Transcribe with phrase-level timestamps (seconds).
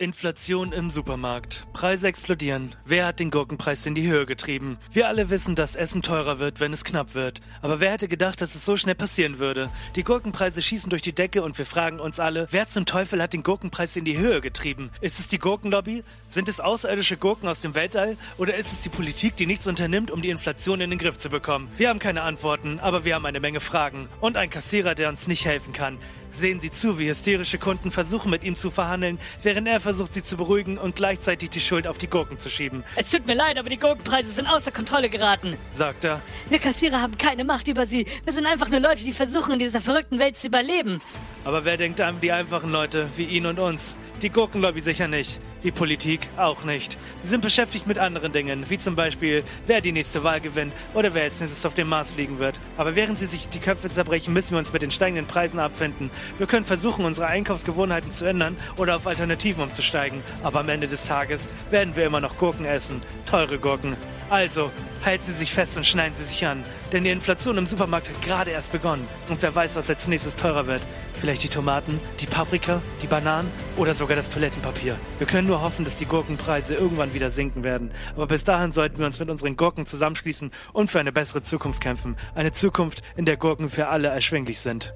[0.00, 1.66] Inflation im Supermarkt.
[1.72, 2.72] Preise explodieren.
[2.84, 4.78] Wer hat den Gurkenpreis in die Höhe getrieben?
[4.92, 7.40] Wir alle wissen, dass Essen teurer wird, wenn es knapp wird.
[7.62, 9.70] Aber wer hätte gedacht, dass es so schnell passieren würde?
[9.96, 13.32] Die Gurkenpreise schießen durch die Decke und wir fragen uns alle, wer zum Teufel hat
[13.32, 14.90] den Gurkenpreis in die Höhe getrieben?
[15.00, 16.04] Ist es die Gurkenlobby?
[16.28, 18.16] Sind es außerirdische Gurken aus dem Weltall?
[18.36, 21.28] Oder ist es die Politik, die nichts unternimmt, um die Inflation in den Griff zu
[21.28, 21.68] bekommen?
[21.76, 24.08] Wir haben keine Antworten, aber wir haben eine Menge Fragen.
[24.20, 25.98] Und einen Kassierer, der uns nicht helfen kann.
[26.38, 30.22] Sehen Sie zu, wie hysterische Kunden versuchen, mit ihm zu verhandeln, während er versucht, sie
[30.22, 33.58] zu beruhigen und gleichzeitig die Schuld auf die Gurken zu schieben, Es tut mir leid,
[33.58, 35.56] aber die Gurkenpreise sind außer Kontrolle geraten.
[35.72, 36.20] sagt er.
[36.48, 38.06] Wir Kassierer haben keine Macht über sie.
[38.22, 41.00] Wir sind einfach nur Leute, die versuchen, in dieser verrückten Welt zu überleben.
[41.44, 43.96] Aber wer denkt an die einfachen Leute wie ihn und uns?
[44.20, 45.40] Die Gurkenlobby sicher nicht.
[45.62, 46.98] Die Politik auch nicht.
[47.22, 51.14] Sie sind beschäftigt mit anderen Dingen, wie zum Beispiel, wer die nächste Wahl gewinnt oder
[51.14, 52.60] wer als nächstes auf den Mars fliegen wird.
[52.76, 56.10] Aber während sie sich die Köpfe zerbrechen, müssen wir uns mit den steigenden Preisen abfinden.
[56.36, 60.20] Wir können versuchen, unsere Einkaufsgewohnheiten zu ändern oder auf Alternativen umzusteigen.
[60.42, 63.00] Aber am Ende des Tages werden wir immer noch Gurken essen.
[63.24, 63.96] Teure Gurken.
[64.30, 64.70] Also,
[65.06, 66.62] halten Sie sich fest und schneiden Sie sich an.
[66.92, 69.08] Denn die Inflation im Supermarkt hat gerade erst begonnen.
[69.28, 70.82] Und wer weiß, was als nächstes teurer wird.
[71.18, 74.96] Vielleicht die Tomaten, die Paprika, die Bananen oder sogar das Toilettenpapier.
[75.16, 77.90] Wir können nur hoffen, dass die Gurkenpreise irgendwann wieder sinken werden.
[78.14, 81.80] Aber bis dahin sollten wir uns mit unseren Gurken zusammenschließen und für eine bessere Zukunft
[81.80, 82.16] kämpfen.
[82.34, 84.92] Eine Zukunft, in der Gurken für alle erschwinglich sind.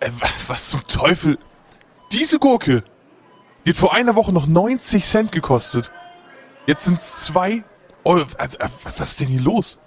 [0.00, 0.10] Äh,
[0.46, 1.38] was zum Teufel?
[2.12, 2.84] Diese Gurke,
[3.64, 5.90] die hat vor einer Woche noch 90 Cent gekostet.
[6.66, 7.64] Jetzt sind es zwei
[8.04, 8.26] Euro.
[8.38, 9.78] Also, äh, was ist denn hier los?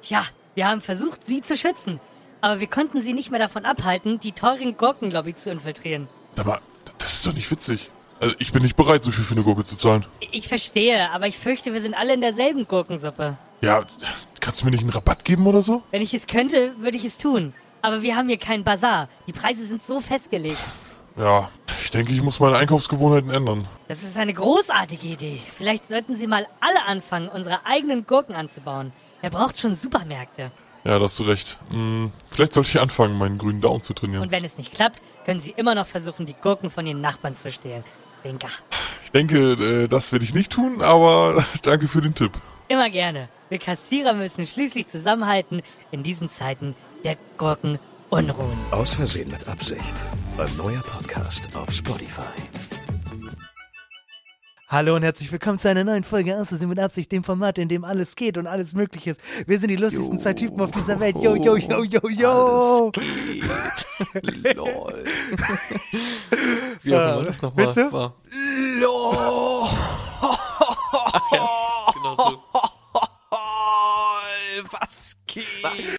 [0.00, 2.00] Tja, wir haben versucht, sie zu schützen.
[2.40, 6.08] Aber wir konnten sie nicht mehr davon abhalten, die teuren Gurkenlobby zu infiltrieren.
[6.38, 6.60] Aber
[6.98, 7.90] das ist doch nicht witzig.
[8.20, 10.06] Also, ich bin nicht bereit, so viel für eine Gurke zu zahlen.
[10.32, 13.36] Ich verstehe, aber ich fürchte, wir sind alle in derselben Gurkensuppe.
[13.60, 13.84] Ja,
[14.40, 15.82] kannst du mir nicht einen Rabatt geben oder so?
[15.90, 17.52] Wenn ich es könnte, würde ich es tun.
[17.82, 19.08] Aber wir haben hier keinen Bazar.
[19.26, 20.58] Die Preise sind so festgelegt.
[21.16, 21.48] Ja,
[21.80, 23.66] ich denke, ich muss meine Einkaufsgewohnheiten ändern.
[23.88, 25.40] Das ist eine großartige Idee.
[25.56, 28.92] Vielleicht sollten Sie mal alle anfangen, unsere eigenen Gurken anzubauen.
[29.20, 30.52] Wer braucht schon Supermärkte?
[30.84, 31.58] Ja, da hast du recht.
[31.70, 34.22] Hm, vielleicht sollte ich anfangen, meinen grünen Daumen zu trainieren.
[34.22, 37.34] Und wenn es nicht klappt, können Sie immer noch versuchen, die Gurken von Ihren Nachbarn
[37.34, 37.82] zu stehlen.
[38.22, 38.48] Zwinker.
[39.04, 42.32] Ich denke, äh, das werde ich nicht tun, aber danke für den Tipp.
[42.68, 43.28] Immer gerne.
[43.48, 48.58] Wir Kassierer müssen schließlich zusammenhalten in diesen Zeiten der Gurkenunruhen.
[48.70, 50.04] Aus Versehen mit Absicht.
[50.36, 52.22] Ein neuer Podcast auf Spotify.
[54.68, 57.84] Hallo und herzlich willkommen zu einer neuen Folge Außersehen mit Absicht, dem Format, in dem
[57.84, 59.18] alles geht und alles möglich ist.
[59.46, 61.16] Wir sind die lustigsten zwei Typen auf dieser Welt.
[61.18, 62.90] Yo, yo, yo, yo, yo.
[62.92, 64.54] geht.
[64.56, 65.04] Lol.
[66.82, 68.14] Wie auch immer das nochmal war.
[68.78, 69.68] Lol.
[71.94, 72.42] Genau so.
[74.70, 75.44] Was geht?
[75.62, 75.97] Was geht?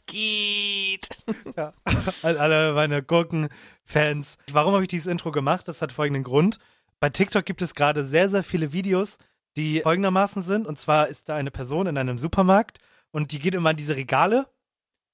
[1.59, 1.73] Ja.
[2.23, 4.37] An alle meine Gurken-Fans.
[4.53, 5.67] Warum habe ich dieses Intro gemacht?
[5.67, 6.57] Das hat folgenden Grund.
[7.01, 9.17] Bei TikTok gibt es gerade sehr, sehr viele Videos,
[9.57, 10.65] die folgendermaßen sind.
[10.65, 12.77] Und zwar ist da eine Person in einem Supermarkt
[13.11, 14.47] und die geht immer an diese Regale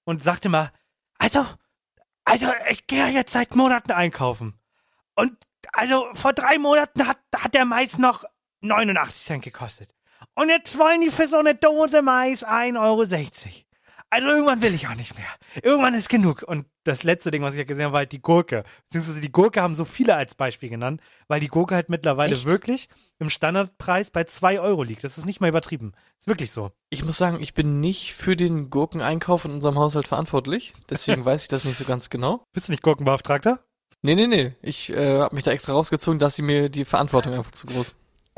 [0.03, 0.71] und sagt immer,
[1.17, 1.43] also,
[2.25, 4.53] also ich gehe jetzt seit Monaten einkaufen.
[5.15, 5.35] Und
[5.73, 8.23] also vor drei Monaten hat, hat der Mais noch
[8.61, 9.95] 89 Cent gekostet.
[10.35, 13.64] Und jetzt wollen die für so eine Dose Mais 1,60 Euro.
[14.09, 15.27] Also irgendwann will ich auch nicht mehr.
[15.61, 16.43] Irgendwann ist genug.
[16.43, 18.63] Und das letzte Ding, was ich ja gesehen habe, war halt die Gurke.
[18.87, 22.45] Beziehungsweise die Gurke haben so viele als Beispiel genannt, weil die Gurke halt mittlerweile Echt?
[22.45, 22.87] wirklich
[23.19, 25.03] im Standardpreis bei 2 Euro liegt.
[25.03, 25.93] Das ist nicht mal übertrieben.
[26.19, 26.71] Ist wirklich so.
[26.89, 30.73] Ich muss sagen, ich bin nicht für den Gurkeneinkauf in unserem Haushalt verantwortlich.
[30.89, 32.43] Deswegen weiß ich das nicht so ganz genau.
[32.53, 33.59] Bist du nicht Gurkenbeauftragter?
[34.01, 34.53] Nee, nee, nee.
[34.61, 37.95] Ich äh, habe mich da extra rausgezogen, dass sie mir die Verantwortung einfach zu groß.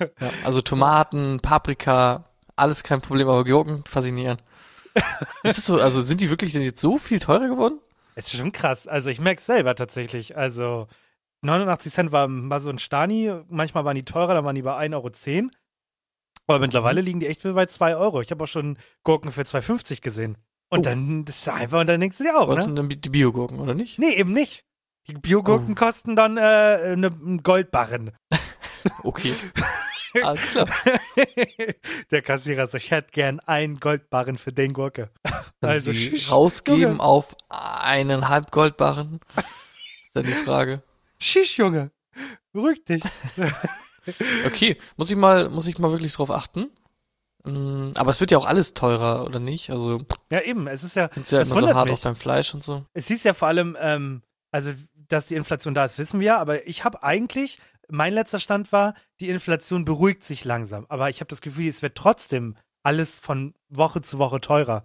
[0.00, 2.24] ja, also Tomaten, Paprika,
[2.54, 4.38] alles kein Problem, aber Gurken faszinieren.
[5.42, 7.78] ist es so, also sind die wirklich denn jetzt so viel teurer geworden?
[8.14, 8.86] Es ist schon krass.
[8.88, 10.36] Also ich merke es selber tatsächlich.
[10.36, 10.88] Also
[11.42, 13.32] 89 Cent war, war so ein Stani.
[13.48, 15.50] Manchmal waren die teurer, dann waren die bei 1,10 Euro.
[16.48, 18.20] Aber mittlerweile liegen die echt bei 2 Euro.
[18.20, 20.36] Ich habe auch schon Gurken für 2,50 gesehen.
[20.70, 20.82] Und Oh.
[20.82, 22.62] dann, das ist einfach, und dann denkst du dir auch, Was ne?
[22.64, 23.98] sind denn die Biogurken, oder nicht?
[23.98, 24.64] Nee, eben nicht.
[25.06, 25.74] Die Biogurken Oh.
[25.74, 28.12] kosten dann äh, eine, einen Goldbarren.
[29.02, 29.32] Okay.
[30.24, 30.66] Alles klar.
[32.10, 35.10] Der Kassierer so, ich hätte gern einen Goldbarren für den Gurke.
[35.22, 37.00] Kann Also, sie rausgeben Junge.
[37.00, 39.20] auf eineinhalb Goldbarren?
[39.36, 40.82] ist dann die Frage.
[41.18, 41.90] Schisch, Junge.
[42.52, 43.02] Beruhig dich.
[44.46, 46.70] Okay, muss ich mal, muss ich mal wirklich drauf achten.
[47.44, 49.68] Mm, Aber es wird ja auch alles teurer, oder nicht?
[49.68, 50.00] Also,
[50.30, 50.66] Ja, eben.
[50.66, 51.98] Es ist ja, ja es immer so hart mich.
[51.98, 52.86] auch beim Fleisch und so.
[52.94, 54.70] Es hieß ja vor allem, ähm, also,
[55.08, 57.58] dass die Inflation da ist, wissen wir aber ich habe eigentlich,
[57.90, 60.86] mein letzter Stand war, die Inflation beruhigt sich langsam.
[60.88, 64.82] Aber ich habe das Gefühl, es wird trotzdem alles von Woche zu Woche teurer.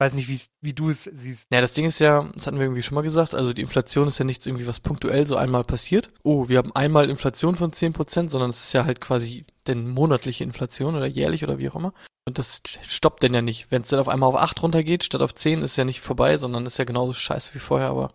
[0.00, 1.46] Weiß nicht, wie's- wie du es siehst.
[1.52, 4.06] Ja, das Ding ist ja, das hatten wir irgendwie schon mal gesagt, also die Inflation
[4.06, 6.10] ist ja nichts irgendwie, was punktuell so einmal passiert.
[6.22, 10.44] Oh, wir haben einmal Inflation von 10%, sondern es ist ja halt quasi denn monatliche
[10.44, 11.92] Inflation oder jährlich oder wie auch immer.
[12.28, 13.72] Und das stoppt denn ja nicht.
[13.72, 16.38] Wenn es dann auf einmal auf 8 runtergeht, statt auf 10, ist ja nicht vorbei,
[16.38, 18.14] sondern ist ja genauso scheiße wie vorher, aber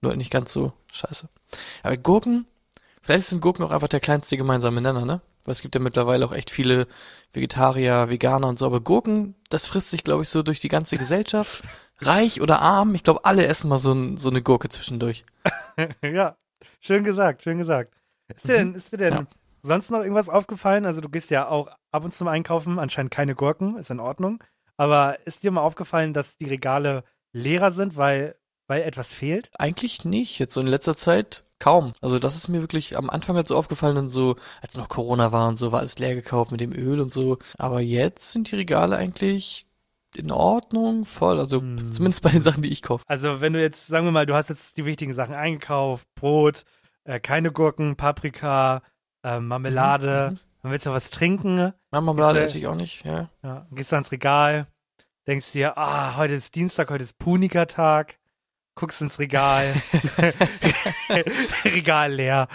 [0.00, 1.28] nur halt nicht ganz so scheiße.
[1.82, 2.46] Aber Gurken,
[3.04, 5.20] vielleicht sind Gurken auch einfach der kleinste gemeinsame Nenner, ne?
[5.44, 6.86] Weil es gibt ja mittlerweile auch echt viele
[7.32, 10.96] Vegetarier, Veganer und so, aber Gurken, das frisst sich, glaube ich, so durch die ganze
[10.96, 11.62] Gesellschaft.
[12.00, 15.24] Reich oder arm, ich glaube, alle essen mal so, ein, so eine Gurke zwischendurch.
[16.02, 16.36] ja,
[16.80, 17.94] schön gesagt, schön gesagt.
[18.34, 19.26] Ist dir denn, ist dir denn Ja.
[19.62, 20.86] sonst noch irgendwas aufgefallen?
[20.86, 24.00] Also du gehst ja auch ab und zu mal einkaufen, anscheinend keine Gurken, ist in
[24.00, 24.42] Ordnung.
[24.76, 28.34] Aber ist dir mal aufgefallen, dass die Regale leerer sind, weil,
[28.66, 29.50] weil etwas fehlt?
[29.58, 31.92] Eigentlich nicht, jetzt so in letzter Zeit kaum.
[32.02, 35.32] Also das ist mir wirklich am Anfang halt so aufgefallen und so, als noch Corona
[35.32, 37.38] war und so, war alles leer gekauft mit dem Öl und so.
[37.58, 39.66] Aber jetzt sind die Regale eigentlich
[40.16, 41.40] in Ordnung, voll.
[41.40, 41.90] Also Hm.
[41.92, 43.02] zumindest bei den Sachen, die ich kaufe.
[43.06, 46.64] Also wenn du jetzt, sagen wir mal, du hast jetzt die wichtigen Sachen eingekauft, Brot,
[47.04, 48.82] äh, keine Gurken, Paprika,
[49.24, 53.04] äh, Marmelade, Mhm, dann willst du was trinken, Marmelade Ist, äh, esse ich auch nicht,
[53.04, 53.28] ja.
[53.42, 54.66] ja, gehst du ans Regal,
[55.26, 58.18] denkst dir, ah, heute ist Dienstag, heute ist Punika-Tag,
[58.74, 59.74] guckst ins Regal,
[61.64, 62.48] Regal leer.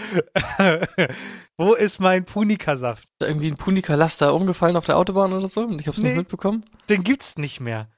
[1.58, 3.08] Wo ist mein Punika-Saft?
[3.20, 6.10] Da irgendwie ein Punika-Laster umgefallen auf der Autobahn oder so und ich hab's Nee.
[6.10, 6.66] nicht mitbekommen?
[6.90, 7.90] Den gibt's nicht mehr.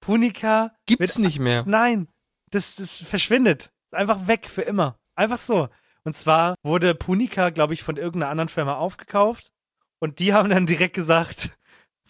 [0.00, 1.64] Punika, Gibt's Wird- nicht mehr.
[1.66, 2.08] nein,
[2.50, 3.70] das, das verschwindet.
[3.86, 4.98] Ist einfach weg für immer.
[5.14, 5.68] Einfach so.
[6.04, 9.50] Und zwar wurde Punika, glaube ich, von irgendeiner anderen Firma aufgekauft
[9.98, 11.50] und die haben dann direkt gesagt,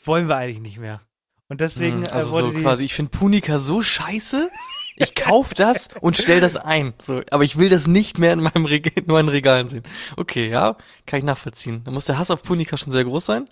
[0.05, 1.01] wollen wir eigentlich nicht mehr.
[1.49, 4.51] Und deswegen Hm, also äh, so quasi, ich finde Punika so scheiße,
[4.97, 6.95] ich kauf das und stell das ein.
[7.01, 9.85] So, aber ich will das nicht mehr in meinem Reg in meinen Regalen sehen.
[10.17, 10.77] Okay, ja,
[11.07, 11.83] kann ich nachvollziehen.
[11.85, 13.49] Da muss der Hass auf Punika schon sehr groß sein,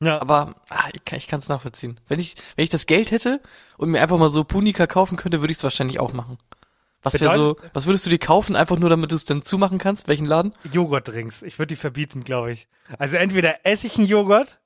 [0.00, 2.00] ja, aber ah, ich kann ich kann's nachvollziehen.
[2.08, 3.40] Wenn ich wenn ich das Geld hätte
[3.76, 6.38] und mir einfach mal so Punika kaufen könnte, würde ich es wahrscheinlich auch machen.
[7.02, 9.78] Was wäre so, was würdest du dir kaufen, einfach nur damit du es dann zumachen
[9.78, 10.06] kannst?
[10.06, 10.54] Welchen Laden?
[10.72, 11.42] Joghurtdrinks.
[11.42, 12.68] Ich würde die verbieten, glaube ich.
[12.98, 14.60] Also entweder esse ich einen Joghurt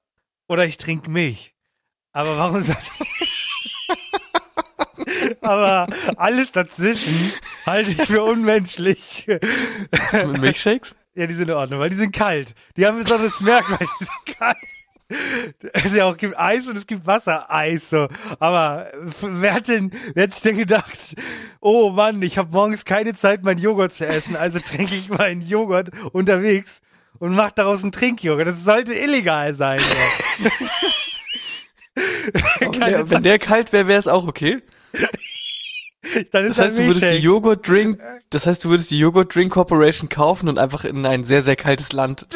[0.46, 1.55] oder ich trinke Milch.
[2.12, 2.93] Aber warum sagt
[5.46, 7.32] Aber alles dazwischen
[7.64, 9.26] halte ich für unmenschlich.
[10.12, 10.96] Was mit Milkshakes?
[11.14, 12.54] Ja, die sind in Ordnung, weil die sind kalt.
[12.76, 14.56] Die haben besonderes Merkmal, die sind kalt.
[15.72, 18.08] Es ja auch gibt Eis und es gibt Wassereis so.
[18.40, 18.90] Aber
[19.20, 21.14] wer hat denn, wer hat sich denn gedacht,
[21.60, 25.42] oh Mann, ich habe morgens keine Zeit, meinen Joghurt zu essen, also trinke ich meinen
[25.42, 26.81] Joghurt unterwegs
[27.19, 28.49] und mach daraus einen Trinkjoghurt.
[28.49, 29.78] Das sollte illegal sein.
[29.78, 30.50] So.
[32.60, 34.62] Wenn der, wenn der kalt wäre, wäre es auch okay.
[36.32, 37.17] Das heißt, du würdest die.
[37.17, 38.00] Joghurt Drink,
[38.31, 41.56] das heißt, du würdest die Joghurt Drink Corporation kaufen und einfach in ein sehr, sehr
[41.56, 42.26] kaltes Land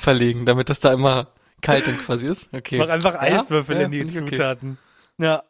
[0.00, 1.28] verlegen, damit das da immer
[1.60, 2.48] kalt dann quasi ist.
[2.52, 2.78] Okay.
[2.78, 4.30] Mach einfach Ja, Eiswürfel ja, in die find ich okay.
[4.30, 4.78] Zutaten.
[5.18, 5.42] Ja.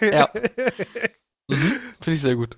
[0.00, 0.28] Ja.
[1.50, 2.56] Mhm, Finde ich sehr gut.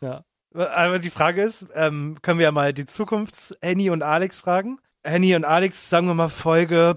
[0.00, 0.24] Ja.
[0.52, 4.80] Aber die Frage ist, ähm, können wir ja mal die Zukunfts-Henny und Alex fragen.
[5.04, 6.94] Henny und Alex, sagen wir mal Folge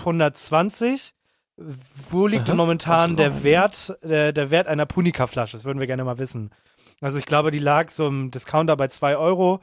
[0.00, 1.14] 120.
[1.56, 5.56] Wo liegt Aha, denn momentan der Wert, der, der Wert einer Punika-Flasche?
[5.56, 6.50] Das würden wir gerne mal wissen.
[7.00, 9.60] Also ich glaube, die lag so im Discounter bei 2 Euro.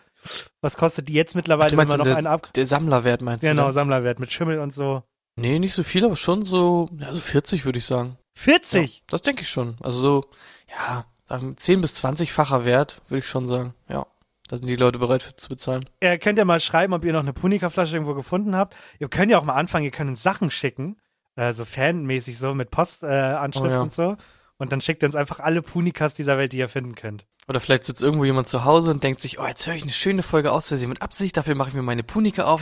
[0.62, 2.50] Was kostet die jetzt mittlerweile, Du wenn wir noch der, einen ab...
[2.54, 3.68] der Sammlerwert meinst Genau, du?
[3.68, 3.74] ne?
[3.74, 5.04] Sammlerwert mit Schimmel und so.
[5.36, 8.18] Nee, nicht so viel, aber schon so, ja, so 40 würde ich sagen.
[8.36, 8.98] 40!
[8.98, 9.78] Ja, das denke ich schon.
[9.82, 10.26] Also so,
[10.70, 13.74] ja, sagen wir 10 bis 20-facher Wert, würde ich schon sagen.
[13.90, 14.06] Ja.
[14.48, 15.86] Da sind die Leute bereit für zu bezahlen.
[16.02, 18.76] Ihr könnt ja mal schreiben, ob ihr noch eine Punika-Flasche irgendwo gefunden habt.
[19.00, 20.98] Ihr könnt ja auch mal anfangen, ihr könnt uns Sachen schicken.
[21.36, 23.82] Äh, so fanmäßig so, mit Postanschrift äh, Oh ja.
[23.82, 24.16] und so.
[24.58, 27.25] Und dann schickt ihr uns einfach alle Punikas dieser Welt, die ihr finden könnt.
[27.48, 29.92] Oder vielleicht sitzt irgendwo jemand zu Hause und denkt sich, oh, jetzt höre ich eine
[29.92, 32.62] schöne Folge aus Versehen mit Absicht, dafür mache ich mir meine Punika auf.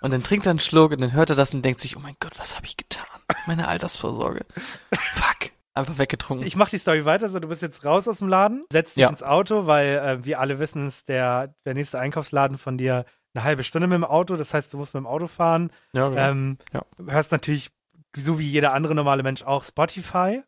[0.00, 2.00] Und dann trinkt er einen Schluck und dann hört er das und denkt sich, oh
[2.00, 3.06] mein Gott, was habe ich getan?
[3.46, 4.44] Meine Altersvorsorge.
[5.14, 5.50] Fuck.
[5.74, 6.46] Einfach weggetrunken.
[6.46, 9.02] Ich mach die Story weiter, so du bist jetzt raus aus dem Laden, setzt dich
[9.02, 9.08] Ja.
[9.08, 13.44] ins Auto, weil äh, wir alle wissen, ist der, der nächste Einkaufsladen von dir eine
[13.44, 14.36] halbe Stunde mit dem Auto.
[14.36, 15.70] Das heißt, du musst mit dem Auto fahren.
[15.92, 16.20] ja, genau.
[16.20, 16.82] Ähm, Ja.
[17.06, 17.70] Hörst natürlich,
[18.16, 20.42] so wie jeder andere normale Mensch, auch Spotify.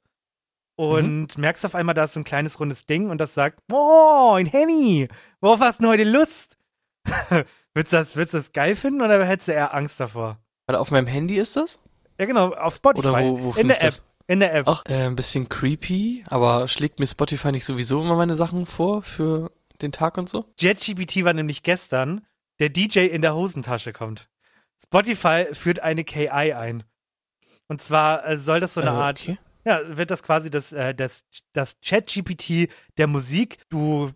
[0.77, 1.41] Und Mhm.
[1.41, 4.47] merkst auf einmal, da ist so ein kleines rundes Ding und das sagt, oh, ein
[4.47, 5.09] Henny,
[5.41, 6.59] worauf hast du heute Lust?
[7.75, 10.39] würdest, du das, würdest du das geil finden oder hättest du eher Angst davor?
[10.67, 11.79] Warte, auf meinem Handy ist das?
[12.19, 13.07] Ja, genau, auf Spotify.
[13.09, 13.83] Oder wo, wo in der App.
[13.91, 14.03] das?
[14.27, 14.67] In der App.
[14.67, 19.03] Auch äh, ein bisschen creepy, aber schlägt mir Spotify nicht sowieso immer meine Sachen vor
[19.03, 19.51] für
[19.83, 20.47] den Tag und so?
[20.59, 22.27] JetGPT war nämlich gestern,
[22.61, 24.29] der DJ in der Hosentasche kommt.
[24.83, 26.85] Spotify führt eine KI ein.
[27.69, 29.39] Und zwar äh, soll das so eine Äh, Art, okay.
[29.65, 32.69] ja, wird das quasi das, äh, das, das ChatGPT
[32.99, 33.59] der Musik.
[33.71, 34.11] Du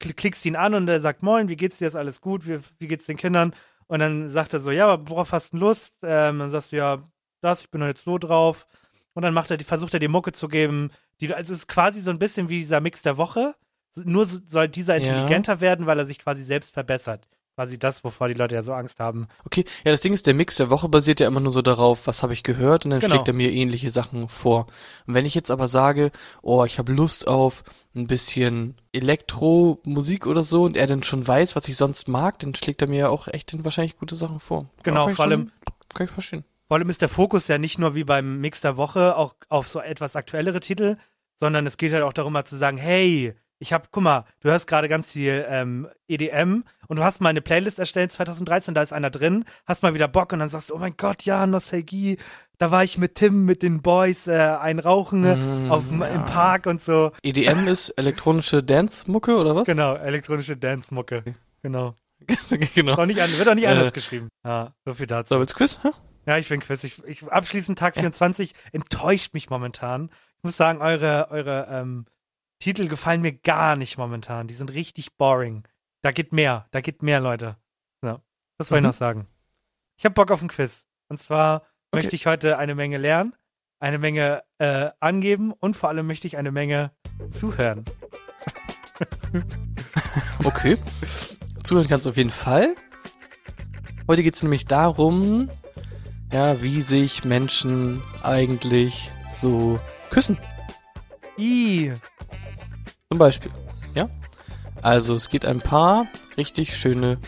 [0.00, 2.58] kl- klickst ihn an und er sagt, moin, wie geht's dir, ist alles gut, wie,
[2.78, 3.54] wie geht's den Kindern?
[3.86, 5.94] Und dann sagt er so, ja, worauf hast du Lust?
[6.02, 6.98] Ähm, dann sagst du, ja,
[7.40, 8.66] das, ich bin jetzt so drauf.
[9.14, 10.90] Und dann macht er, die- versucht er dir Mucke zu geben.
[11.20, 13.54] Die, also es ist quasi so ein bisschen wie dieser Mix der Woche.
[13.96, 15.00] Nur so- soll dieser Ja.
[15.08, 17.26] intelligenter werden, weil er sich quasi selbst verbessert.
[17.56, 19.26] Quasi das, wovor die Leute ja so Angst haben.
[19.44, 22.06] Okay, ja, das Ding ist, der Mix der Woche basiert ja immer nur so darauf,
[22.06, 23.14] was habe ich gehört und dann Genau.
[23.14, 24.66] schlägt er mir ähnliche Sachen vor.
[25.06, 26.10] Und wenn ich jetzt aber sage,
[26.42, 27.64] oh, ich habe Lust auf
[27.94, 32.54] ein bisschen Elektromusik oder so und er dann schon weiß, was ich sonst mag, dann
[32.54, 34.70] schlägt er mir ja auch echt dann wahrscheinlich gute Sachen vor.
[34.82, 35.50] Genau, vor allem-
[35.94, 36.44] Kann ich verstehen.
[36.68, 39.66] Vor allem ist der Fokus ja nicht nur wie beim Mix der Woche auch auf
[39.66, 40.96] so etwas aktuellere Titel,
[41.34, 44.48] sondern es geht halt auch darum, mal zu sagen, hey, ich hab, guck mal, du
[44.48, 48.82] hörst gerade ganz viel ähm, EDM und du hast mal eine Playlist erstellt 2013, da
[48.82, 51.46] ist einer drin, hast mal wieder Bock und dann sagst du, oh mein Gott, ja,
[51.46, 52.16] Nostalgie,
[52.58, 56.06] da war ich mit Tim, mit den Boys, äh, ein Rauchen äh, Mm, auf, ja.
[56.06, 57.12] im Park und so.
[57.22, 59.66] EDM ist elektronische Dance-Mucke oder was?
[59.66, 61.22] Genau, elektronische Dance-Mucke.
[61.62, 61.94] Genau.
[62.74, 62.94] genau.
[62.94, 63.68] Auch nicht an, wird auch nicht Äh.
[63.68, 64.28] anders geschrieben.
[64.44, 65.34] Ja, so viel dazu.
[65.34, 65.78] So, jetzt Quiz?
[65.82, 65.90] Hä?
[66.26, 66.84] Ja, ich bin Quiz.
[66.84, 70.10] Ich, ich abschließend Tag 24 enttäuscht mich momentan.
[70.38, 72.06] Ich muss sagen, eure, eure ähm,
[72.60, 74.46] Titel gefallen mir gar nicht momentan.
[74.46, 75.64] Die sind richtig boring.
[76.02, 76.66] Da geht mehr.
[76.70, 77.56] Da geht mehr, Leute.
[78.04, 78.20] Ja,
[78.58, 78.86] das wollte ich Mhm.
[78.88, 79.26] noch sagen.
[79.98, 80.86] Ich habe Bock auf ein Quiz.
[81.08, 81.62] Und zwar
[81.92, 81.96] Okay.
[82.04, 83.34] möchte ich heute eine Menge lernen,
[83.80, 86.92] eine Menge äh, angeben und vor allem möchte ich eine Menge
[87.30, 87.84] zuhören.
[90.44, 90.76] Okay.
[91.62, 92.74] Zuhören kannst du auf jeden Fall.
[94.08, 95.48] Heute geht es nämlich darum,
[96.32, 99.78] ja, wie sich Menschen eigentlich so
[100.10, 100.38] küssen.
[101.38, 101.92] I.
[103.12, 103.50] Zum Beispiel.
[103.94, 104.08] Ja.
[104.82, 107.18] Also es geht ein paar richtig schöne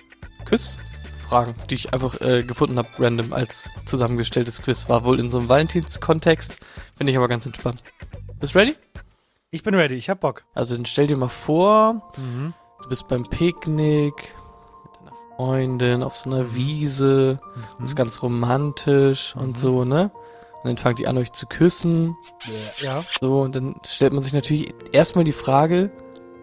[0.44, 4.88] Küssfragen, die ich einfach äh, gefunden habe, random als zusammengestelltes Quiz.
[4.88, 6.60] War wohl in so einem Valentinskontext.
[6.94, 7.82] Finde ich aber ganz entspannt.
[8.38, 8.76] Bist ready?
[9.50, 9.96] Ich bin ready.
[9.96, 10.44] Ich hab Bock.
[10.54, 12.54] Also dann stell dir mal vor, Mhm.
[12.82, 14.34] Du bist beim Picknick
[14.84, 17.40] mit deiner Freundin auf so einer Wiese.
[17.78, 20.10] Und ist ganz romantisch und so, ne?
[20.62, 22.16] Und dann fangt ihr an, euch zu küssen.
[22.78, 23.02] Ja.
[23.20, 25.90] So, und dann stellt man sich natürlich erstmal die Frage,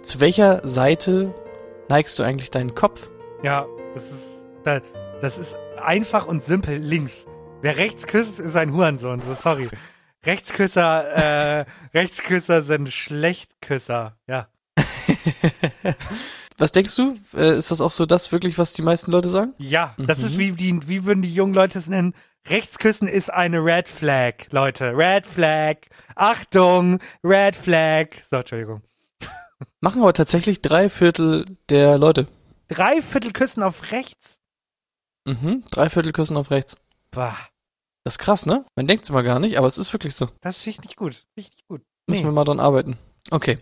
[0.02, 1.34] zu welcher Seite
[1.88, 3.10] neigst du eigentlich deinen Kopf?
[3.44, 4.30] Ja, das ist,
[4.64, 4.82] da-
[5.22, 7.26] das ist einfach und simpel links.
[7.62, 9.22] Wer rechts küsst, ist ein Hurensohn.
[9.22, 9.70] So, sorry.
[10.26, 14.18] Rechtsküsser, äh, Rechtsküsser sind Schlechtküsser.
[14.28, 14.48] Ja.
[16.58, 17.18] Was denkst du?
[17.38, 19.54] Äh, ist das auch so das wirklich, was die meisten Leute sagen?
[19.60, 20.26] Ja, das Mhm.
[20.26, 22.14] ist wie die, wie würden die jungen Leute es nennen?
[22.48, 24.96] Rechtsküssen ist eine Red Flag, Leute.
[24.96, 25.78] Red Flag.
[26.16, 28.08] Achtung, Red Flag.
[28.30, 28.82] So, Entschuldigung.
[29.82, 32.28] Machen aber tatsächlich drei Viertel der Leute.
[32.70, 34.40] Drei Viertel Küssen auf rechts?
[35.26, 36.76] Mhm, drei Viertel küssen auf rechts.
[37.12, 37.36] Bah,
[38.04, 38.66] Das ist krass, ne?
[38.76, 40.30] Man denkt's immer gar nicht, aber es ist wirklich so.
[40.42, 41.26] das ich nicht gut.
[41.38, 41.82] Richtig gut.
[42.08, 42.30] Müssen Nee.
[42.30, 42.98] wir mal dran arbeiten.
[43.30, 43.60] Okay.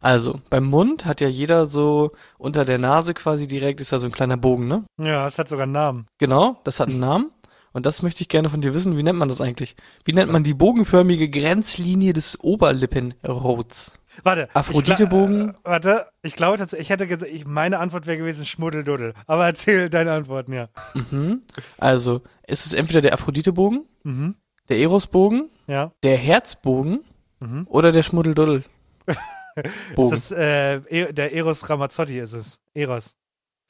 [0.00, 4.06] Also, beim Mund hat ja jeder so unter der Nase quasi direkt ist da so
[4.06, 4.84] ein kleiner Bogen, ne?
[4.98, 6.06] Ja, es hat sogar einen Namen.
[6.18, 7.32] Genau, das hat einen Namen.
[7.72, 8.96] Und das möchte ich gerne von dir wissen.
[8.96, 9.76] Wie nennt man das eigentlich?
[10.04, 13.94] Wie nennt man die bogenförmige Grenzlinie des Oberlippenrots?
[14.24, 14.48] Warte.
[14.54, 15.50] Aphroditebogen?
[15.50, 19.14] Ich, äh, warte, ich glaube tatsächlich, ich hätte gesagt, ich, meine Antwort wäre gewesen Schmuddelduddel.
[19.26, 20.68] Aber erzähl deine Antworten, ja.
[20.94, 21.42] Mhm.
[21.76, 24.34] Also, ist es entweder der Aphroditebogen, Mhm.
[24.68, 25.92] der Erosbogen, Ja.
[26.02, 27.00] der Herzbogen
[27.38, 27.66] Mhm.
[27.68, 28.64] oder der Schmuddelduddel?
[29.94, 30.14] Bogen.
[30.14, 32.58] Ist das, äh, E- der Eros Ramazzotti ist es.
[32.74, 33.14] Eros.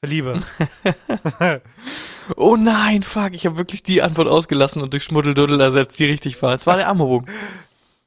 [0.03, 0.39] Liebe.
[2.37, 6.39] Oh nein, fuck, ich habe wirklich die Antwort ausgelassen und durch Schmuddelduddel ersetzt, die richtig
[6.43, 6.53] war.
[6.53, 7.27] Es war der Amorbogen.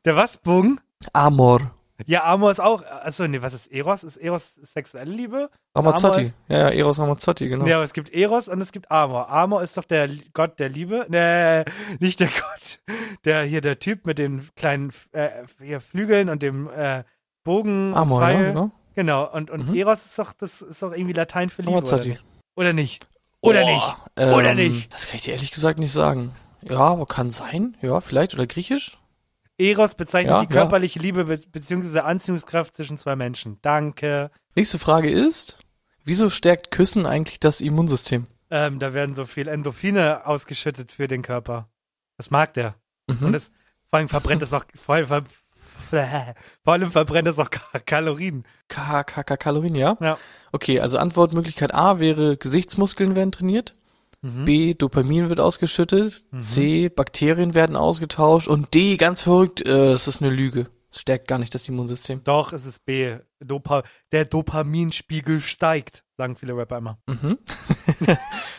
[0.04, 0.37] der was?
[0.37, 0.78] Bogen?
[1.12, 1.75] Amor.
[2.06, 4.04] Ja, Amor ist auch, achso, nee, was ist Eros?
[4.04, 5.50] Ist Eros sexuelle Liebe?
[5.76, 6.14] Ramazzotti.
[6.18, 7.66] Amor ist- Ja, ja, Eros Ramazzotti, genau.
[7.66, 9.28] Ja, aber es gibt Eros und es gibt Amor.
[9.28, 11.04] Amor ist doch der Gott der Liebe.
[11.08, 11.64] Nee,
[11.99, 12.78] nicht der Gott.
[13.25, 15.30] Der hier, der Typ mit den kleinen äh,
[15.61, 17.02] hier Flügeln und dem äh,
[17.44, 17.92] Bogen.
[17.96, 18.46] Amor, ja, Pfeil.
[18.52, 18.70] genau.
[18.94, 19.75] Genau, und, und Mhm.
[19.75, 22.25] Eros ist doch, das ist doch irgendwie Latein für Liebe, oder nicht?
[22.54, 23.06] Oder nicht?
[23.40, 23.96] Oder Boah, nicht?
[24.16, 24.92] Ähm, Oder nicht?
[24.92, 26.32] Das kann ich dir ehrlich gesagt nicht sagen.
[26.62, 27.76] Ja, aber kann sein.
[27.82, 28.34] Ja, vielleicht.
[28.34, 28.99] Oder griechisch?
[29.58, 33.58] Eros bezeichnet Ja, die körperliche Liebe be beziehungsweise Anziehungskraft zwischen zwei Menschen.
[33.62, 34.30] Danke.
[34.54, 35.58] Nächste Frage ist,
[36.04, 38.26] wieso stärkt Küssen eigentlich das Immunsystem?
[38.50, 41.68] Ähm, da werden so viel Endorphine ausgeschüttet für den Körper.
[42.18, 42.76] Das mag der.
[43.08, 43.26] Mhm.
[43.26, 43.50] Und das,
[43.88, 45.25] vor allem verbrennt es auch, vor allem, ver
[46.64, 48.45] vor allem verbrennt es auch Ka- Kalorien.
[48.69, 49.97] K K K Kalorien, ja?
[50.00, 50.19] Ja.
[50.52, 53.75] Okay, also Antwortmöglichkeit A wäre Gesichtsmuskeln werden trainiert.
[54.25, 56.25] B, Dopamin wird ausgeschüttet.
[56.38, 58.47] C, Bakterien werden ausgetauscht.
[58.47, 60.69] Und D, ganz verrückt, äh, es ist eine Lüge.
[60.93, 62.21] Es stärkt gar nicht das Immunsystem.
[62.23, 63.17] Doch, es ist B.
[63.41, 66.99] Dopa der Dopaminspiegel steigt, sagen viele Rapper immer.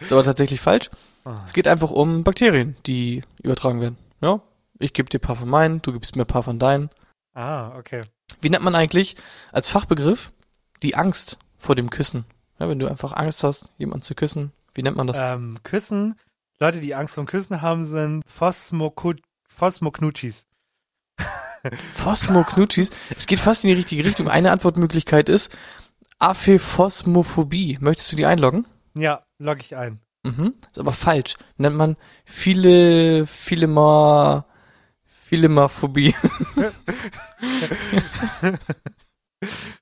[0.01, 0.89] Ist aber tatsächlich falsch.
[1.23, 1.35] Ah.
[1.45, 3.97] Es geht einfach um Bakterien, die übertragen werden.
[4.21, 4.41] Ja,
[4.79, 6.89] ich gebe dir ein paar von meinen, du gibst mir ein paar von deinen.
[7.33, 8.01] Ah, okay.
[8.41, 9.15] Wie nennt man eigentlich
[9.51, 10.31] als Fachbegriff
[10.81, 12.25] die Angst vor dem Küssen?
[12.59, 15.17] Ja, wenn du einfach Angst hast, jemanden zu küssen, wie nennt man das?
[15.19, 16.15] Ähm, Küssen,
[16.59, 20.45] Leute, die Angst vor Küssen haben, sind Phosmoknutschis.
[21.93, 22.91] Phosmoknutschis.
[23.17, 24.29] Es geht fast in die richtige Richtung.
[24.29, 25.55] Eine Antwortmöglichkeit ist
[26.19, 27.77] Aphephosmophobie.
[27.81, 28.65] Möchtest du die einloggen?
[28.95, 29.99] Ja, log ich ein.
[30.23, 30.53] Mhm.
[30.69, 31.35] Ist aber falsch.
[31.57, 34.45] Nennt man viele, viele mal,
[35.33, 36.13] viele mal Phobie.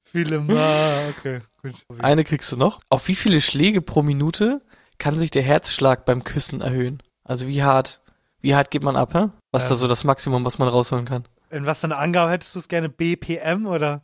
[0.05, 1.75] Viele mal, okay, gut.
[1.99, 2.79] Eine kriegst du noch.
[2.87, 4.61] Auf wie viele Schläge pro Minute
[4.97, 7.03] kann sich der Herzschlag beim Küssen erhöhen?
[7.25, 7.99] Also wie hart,
[8.39, 9.27] wie hart geht man ab, hä?
[9.51, 9.79] Was ist da Ähm.
[9.79, 11.27] so das Maximum, was man rausholen kann?
[11.49, 12.87] In was für eine Angabe hättest du es gerne?
[12.87, 14.01] BPM oder?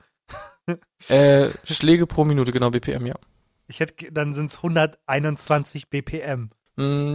[1.08, 3.16] Äh, Schläge pro Minute, genau, BPM, ja.
[3.68, 6.50] Ich hätte, dann sind es 121 BPM.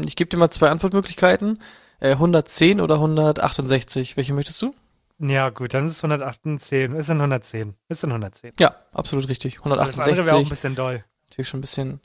[0.06, 1.58] Ich gebe dir mal zwei Antwortmöglichkeiten.
[2.02, 4.16] Äh, 110 oder 168.
[4.16, 4.74] Welche möchtest du?
[5.20, 6.56] Ja, gut, dann ist es 118.
[6.56, 7.74] Ist in 110.
[7.88, 8.52] Ist in 110.
[8.58, 9.60] Ja, absolut richtig.
[9.62, 10.46] Das andere wäre auch 168.
[10.46, 11.04] ein bisschen doll.
[11.30, 12.00] Natürlich schon ein bisschen,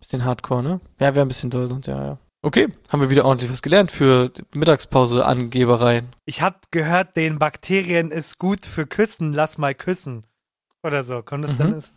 [0.00, 0.80] bisschen hardcore, ne?
[0.98, 2.18] Ja, wäre ein bisschen doll, sonst, ja, ja.
[2.42, 6.08] Okay, haben wir wieder ordentlich was gelernt für die Mittagspause-Angebereien.
[6.24, 10.24] Ich habe gehört, den Bakterien ist gut für Küssen, lass mal küssen.
[10.82, 11.22] Oder so.
[11.22, 11.74] Kommt das dann?
[11.74, 11.92] Ist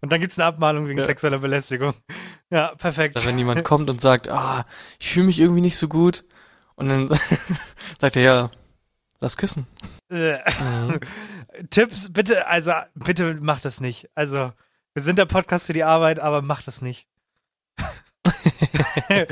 [0.00, 1.06] Und dann gibt's eine Abmahnung wegen Ja.
[1.06, 1.92] sexueller Belästigung.
[2.50, 3.14] Ja, perfekt.
[3.14, 4.64] Dass wenn jemand kommt und sagt, ah,
[4.98, 6.24] ich fühle mich irgendwie nicht so gut.
[6.80, 7.08] Und dann
[8.00, 8.50] sagt er, ja,
[9.20, 9.66] lass küssen.
[10.08, 10.38] Äh,
[11.70, 14.08] Tipps, bitte, also bitte mach das nicht.
[14.14, 14.52] Also,
[14.94, 17.06] wir sind der Podcast für die Arbeit, aber mach das nicht.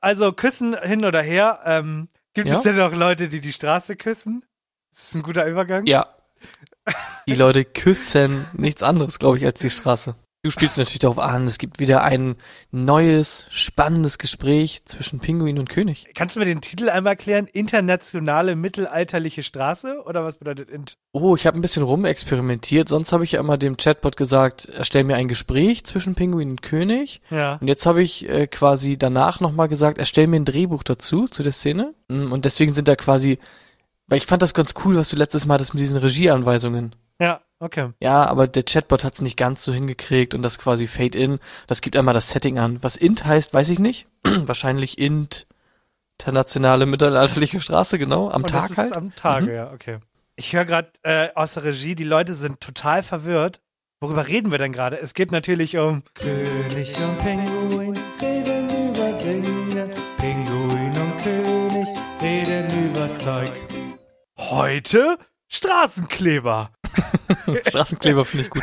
[0.00, 1.60] also, küssen hin oder her.
[1.64, 2.56] Ähm, gibt Ja.
[2.56, 4.44] es denn noch Leute, die die Straße küssen?
[4.92, 5.86] Das ist ein guter Übergang.
[5.86, 6.08] Ja.
[7.28, 10.14] Die Leute küssen nichts anderes, glaube ich, als die Straße.
[10.46, 12.36] Du spielst natürlich darauf an, es gibt wieder ein
[12.70, 16.06] neues, spannendes Gespräch zwischen Pinguin und König.
[16.14, 17.48] Kannst du mir den Titel einmal erklären?
[17.52, 20.04] Internationale mittelalterliche Straße?
[20.06, 20.98] Oder was bedeutet int?
[21.10, 22.88] Oh, ich habe ein bisschen rumexperimentiert.
[22.88, 26.62] Sonst habe ich ja immer dem Chatbot gesagt, erstell mir ein Gespräch zwischen Pinguin und
[26.62, 27.22] König.
[27.30, 27.56] Ja.
[27.60, 31.42] Und jetzt habe ich äh, quasi danach nochmal gesagt, erstell mir ein Drehbuch dazu, zu
[31.42, 31.92] der Szene.
[32.06, 33.40] Mm, Und deswegen sind da quasi,
[34.06, 36.94] weil ich fand das ganz cool, was du letztes Mal hattest mit diesen Regieanweisungen.
[37.18, 37.90] Ja, okay.
[38.00, 41.38] Ja, aber der Chatbot hat es nicht ganz so hingekriegt und das quasi Fade-In.
[41.66, 42.82] Das gibt einmal das Setting an.
[42.82, 44.06] Was int heißt, weiß ich nicht.
[44.24, 45.46] Wahrscheinlich int
[46.18, 48.30] internationale mittelalterliche Straße, genau.
[48.30, 48.96] Am Und Tag das ist halt.
[48.96, 49.98] am Tage, ja, okay.
[50.36, 53.60] Ich höre gerade äh, aus der Regie, die Leute sind total verwirrt.
[54.00, 54.98] Worüber reden wir denn gerade?
[55.00, 59.90] Es geht natürlich um König und Pinguin reden über Dinge.
[60.18, 61.88] Pinguin und König
[62.20, 63.50] reden über Zeug.
[64.38, 66.70] Heute Straßenkleber.
[67.66, 68.62] Straßenkleber finde ich gut.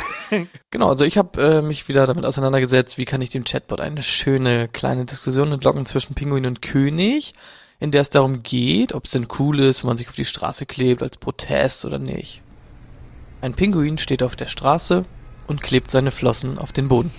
[0.72, 4.04] Genau, also ich habe äh, mich wieder damit auseinandergesetzt, wie kann ich dem Chatbot eine
[4.04, 7.34] schöne kleine Diskussion entlocken zwischen Pinguin und König,
[7.80, 10.26] in der es darum geht, ob es denn cool ist, wenn man sich auf die
[10.26, 12.42] Straße klebt als Protest oder nicht.
[13.42, 15.06] Ein Pinguin steht auf der Straße
[15.48, 17.12] und klebt seine Flossen auf den Boden.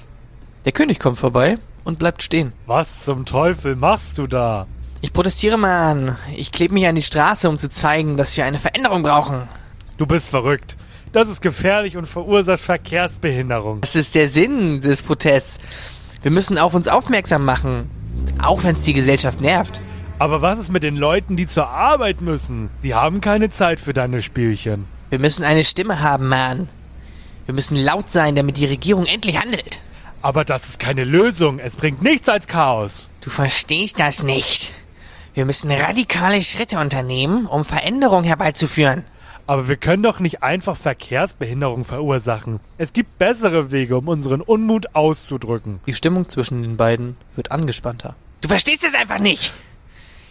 [0.64, 2.52] Der König kommt vorbei und bleibt stehen.
[2.66, 4.66] Was zum Teufel machst du da?
[5.02, 6.16] Ich protestiere, Mann.
[6.34, 9.46] Ich klebe mich an die Straße, um zu zeigen, dass wir eine Veränderung brauchen.
[9.98, 10.78] Du bist verrückt.
[11.14, 13.82] Das ist gefährlich und verursacht Verkehrsbehinderung.
[13.82, 15.60] Das ist der Sinn des Protests.
[16.22, 17.88] Wir müssen auf uns aufmerksam machen,
[18.42, 19.80] auch wenn es die Gesellschaft nervt.
[20.18, 22.68] Aber was ist mit den Leuten, die zur Arbeit müssen?
[22.82, 24.86] Sie haben keine Zeit für deine Spielchen.
[25.10, 26.68] Wir müssen eine Stimme haben, Mann.
[27.46, 29.82] Wir müssen laut sein, damit die Regierung endlich handelt.
[30.20, 31.60] Aber das ist keine Lösung.
[31.60, 33.08] Es bringt nichts als Chaos.
[33.20, 34.72] Du verstehst das nicht.
[35.34, 39.04] Wir müssen radikale Schritte unternehmen, um Veränderung herbeizuführen.
[39.46, 42.60] Aber wir können doch nicht einfach Verkehrsbehinderung verursachen.
[42.78, 45.80] Es gibt bessere Wege, um unseren Unmut auszudrücken.
[45.86, 48.16] Die Stimmung zwischen den beiden wird angespannter.
[48.40, 49.52] Du verstehst es einfach nicht.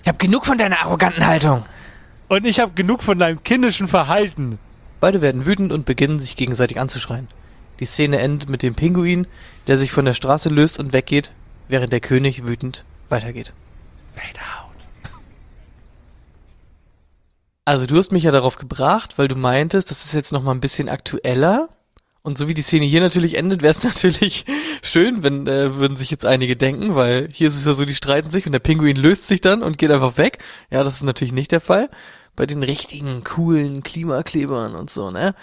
[0.02, 1.64] Ich habe genug von deiner arroganten Haltung.
[2.28, 4.58] Und ich habe genug von deinem kindischen Verhalten.
[5.00, 7.28] Beide werden wütend und beginnen sich gegenseitig anzuschreien.
[7.80, 9.28] Die Szene endet mit dem Pinguin,
[9.68, 11.32] der sich von der Straße löst und weggeht,
[11.68, 13.54] während der König wütend weitergeht.
[14.16, 14.63] Fade out.
[17.66, 20.52] Also du hast mich ja darauf gebracht, weil du meintest, das ist jetzt noch mal
[20.52, 21.70] ein bisschen aktueller.
[22.22, 24.46] Und so wie die Szene hier natürlich endet, wäre es natürlich
[24.82, 27.96] schön, wenn äh, würden sich jetzt einige denken, weil hier ist es ja so, die
[27.96, 30.40] streiten sich und der Pinguin löst sich dann und geht einfach weg.
[30.72, 31.90] Ja, das ist natürlich nicht der Fall
[32.36, 35.36] bei den richtigen coolen Klimaklebern und so, ne?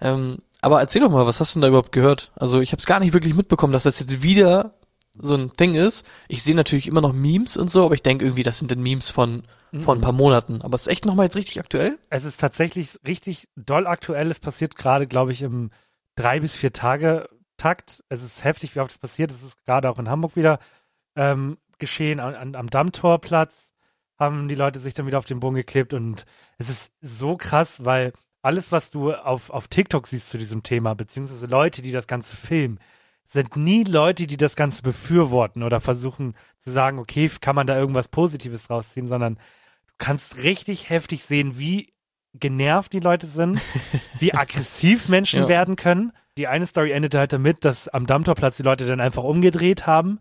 [0.00, 2.32] Ähm, aber erzähl doch mal, was hast du denn da überhaupt gehört?
[2.36, 4.74] Also ich habe es gar nicht wirklich mitbekommen, dass das jetzt wieder
[5.20, 6.06] so ein Thing ist.
[6.28, 8.82] Ich sehe natürlich immer noch Memes und so, aber ich denke irgendwie, das sind dann
[8.82, 9.44] Memes von,
[9.80, 10.62] von ein paar Monaten.
[10.62, 11.98] Aber es ist echt nochmal jetzt richtig aktuell.
[12.10, 14.30] Es ist tatsächlich richtig doll aktuell.
[14.30, 15.70] Es passiert gerade, glaube ich, im
[16.16, 18.04] drei bis vier Tage Takt.
[18.08, 19.30] Es ist heftig, wie oft es passiert.
[19.30, 20.58] Es ist gerade auch in Hamburg wieder
[21.16, 23.72] ähm, geschehen, an, an, am Dammtorplatz
[24.18, 26.24] haben die Leute sich dann wieder auf den Boden geklebt und
[26.58, 30.94] es ist so krass, weil alles, was du auf, auf TikTok siehst zu diesem Thema,
[30.94, 32.80] beziehungsweise Leute, die das Ganze filmen,
[33.30, 37.76] sind nie Leute, die das Ganze befürworten oder versuchen zu sagen, okay, kann man da
[37.76, 41.92] irgendwas Positives rausziehen, sondern du kannst richtig heftig sehen, wie
[42.32, 43.60] genervt die Leute sind,
[44.18, 45.48] wie aggressiv Menschen Ja.
[45.48, 46.12] werden können.
[46.38, 50.20] Die eine Story endete halt damit, dass am Dammtorplatz die Leute dann einfach umgedreht haben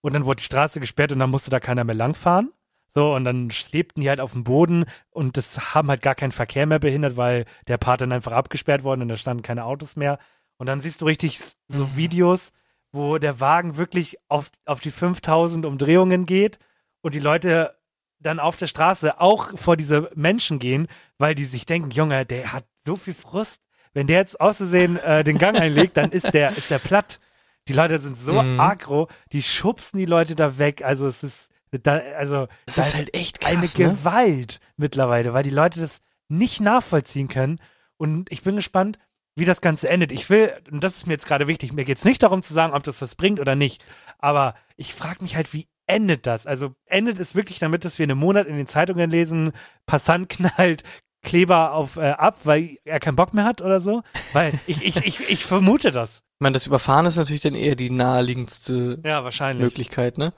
[0.00, 2.50] und dann wurde die Straße gesperrt und dann musste da keiner mehr langfahren.
[2.88, 6.32] So, und dann schwebten die halt auf dem Boden und das haben halt gar keinen
[6.32, 9.94] Verkehr mehr behindert, weil der Part dann einfach abgesperrt worden und da standen keine Autos
[9.94, 10.18] mehr.
[10.58, 12.52] Und dann siehst du richtig so Videos,
[12.92, 16.58] wo der Wagen wirklich auf, auf die 5000 Umdrehungen geht
[17.00, 17.76] und die Leute
[18.20, 22.52] dann auf der Straße auch vor diese Menschen gehen, weil die sich denken, Junge, der
[22.52, 23.60] hat so viel Frust.
[23.92, 27.20] Wenn der jetzt auszusehen äh, den Gang einlegt, dann ist der, ist der platt.
[27.68, 28.58] Die Leute sind so Mhm.
[28.60, 30.82] aggro, die schubsen die Leute da weg.
[30.84, 33.84] Also es ist, da, also Es da ist halt echt eine krass, ne?
[33.90, 37.60] Gewalt mittlerweile, weil die Leute das nicht nachvollziehen können.
[37.98, 38.98] Und ich bin gespannt,
[39.38, 40.12] wie das Ganze endet.
[40.12, 42.52] Ich will, und das ist mir jetzt gerade wichtig, mir geht es nicht darum zu
[42.52, 43.84] sagen, ob das was bringt oder nicht.
[44.18, 46.46] Aber ich frage mich halt, wie endet das?
[46.46, 49.52] Also endet es wirklich damit, dass wir in einem Monat in den Zeitungen lesen,
[49.86, 50.82] Passant knallt
[51.22, 54.02] Kleber auf äh, ab, weil er keinen Bock mehr hat oder so?
[54.32, 56.18] Weil ich, ich, ich, ich vermute das.
[56.18, 59.64] Ich meine, das Überfahren ist natürlich dann eher die naheliegendste Ja, wahrscheinlich.
[59.64, 60.32] Möglichkeit, ne?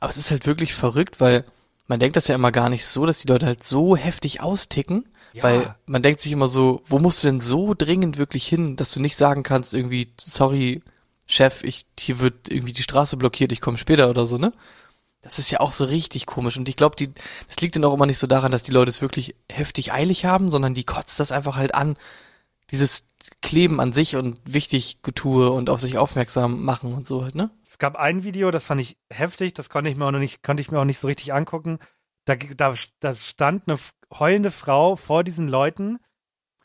[0.00, 1.44] Aber es ist halt wirklich verrückt, weil
[1.88, 5.04] man denkt das ja immer gar nicht so, dass die Leute halt so heftig austicken,
[5.32, 5.42] Ja.
[5.44, 8.92] weil man denkt sich immer so, wo musst du denn so dringend wirklich hin, dass
[8.92, 10.82] du nicht sagen kannst irgendwie, sorry,
[11.26, 14.52] Chef, ich, hier wird irgendwie die Straße blockiert, ich komme später oder so, ne?
[15.22, 17.10] Das ist ja auch so richtig komisch und ich glaube, die,
[17.48, 20.24] das liegt dann auch immer nicht so daran, dass die Leute es wirklich heftig eilig
[20.24, 21.96] haben, sondern die kotzt das einfach halt an,
[22.70, 23.04] dieses
[23.42, 27.50] Kleben an sich und wichtig Getue und auf sich aufmerksam machen und so halt, ne?
[27.76, 30.42] Es gab ein Video, das fand ich heftig, das konnte ich mir auch noch nicht,
[30.42, 31.78] konnte ich mir auch nicht so richtig angucken.
[32.24, 33.78] Da, da, da stand eine
[34.18, 35.98] heulende Frau vor diesen Leuten,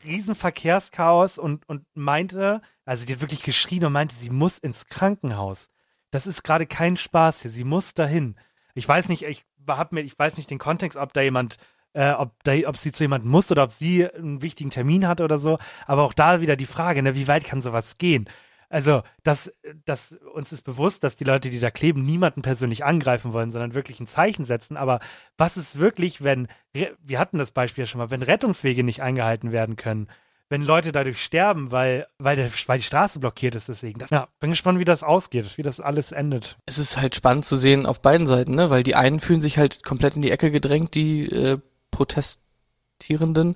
[0.05, 5.67] Riesenverkehrschaos und, und meinte, also die hat wirklich geschrien und meinte, sie muss ins Krankenhaus.
[6.11, 8.37] Das ist gerade kein Spaß hier, sie muss dahin.
[8.73, 11.57] Ich weiß nicht, ich hab mir, ich weiß nicht den Kontext, ob da jemand,
[11.91, 15.25] äh, ob da, ob sie zu jemandem muss oder ob sie einen wichtigen Termin hatte
[15.25, 15.59] oder so.
[15.87, 18.29] Aber auch da wieder die Frage, ne, wie weit kann sowas gehen?
[18.71, 19.51] Also, das,
[19.85, 23.73] das, uns ist bewusst, dass die Leute, die da kleben, niemanden persönlich angreifen wollen, sondern
[23.73, 24.77] wirklich ein Zeichen setzen.
[24.77, 24.99] Aber
[25.37, 29.51] was ist wirklich, wenn, wir hatten das Beispiel ja schon mal, wenn Rettungswege nicht eingehalten
[29.51, 30.07] werden können,
[30.51, 33.99] wenn Leute dadurch sterben, weil, weil, der, weil die Straße blockiert ist deswegen.
[33.99, 36.57] Das, ja, bin gespannt, wie das ausgeht, wie das alles endet.
[36.65, 38.69] es ist halt spannend zu sehen auf beiden Seiten, ne?
[38.69, 41.57] Weil die einen fühlen sich halt komplett in die Ecke gedrängt, die äh,
[41.89, 43.55] Protestierenden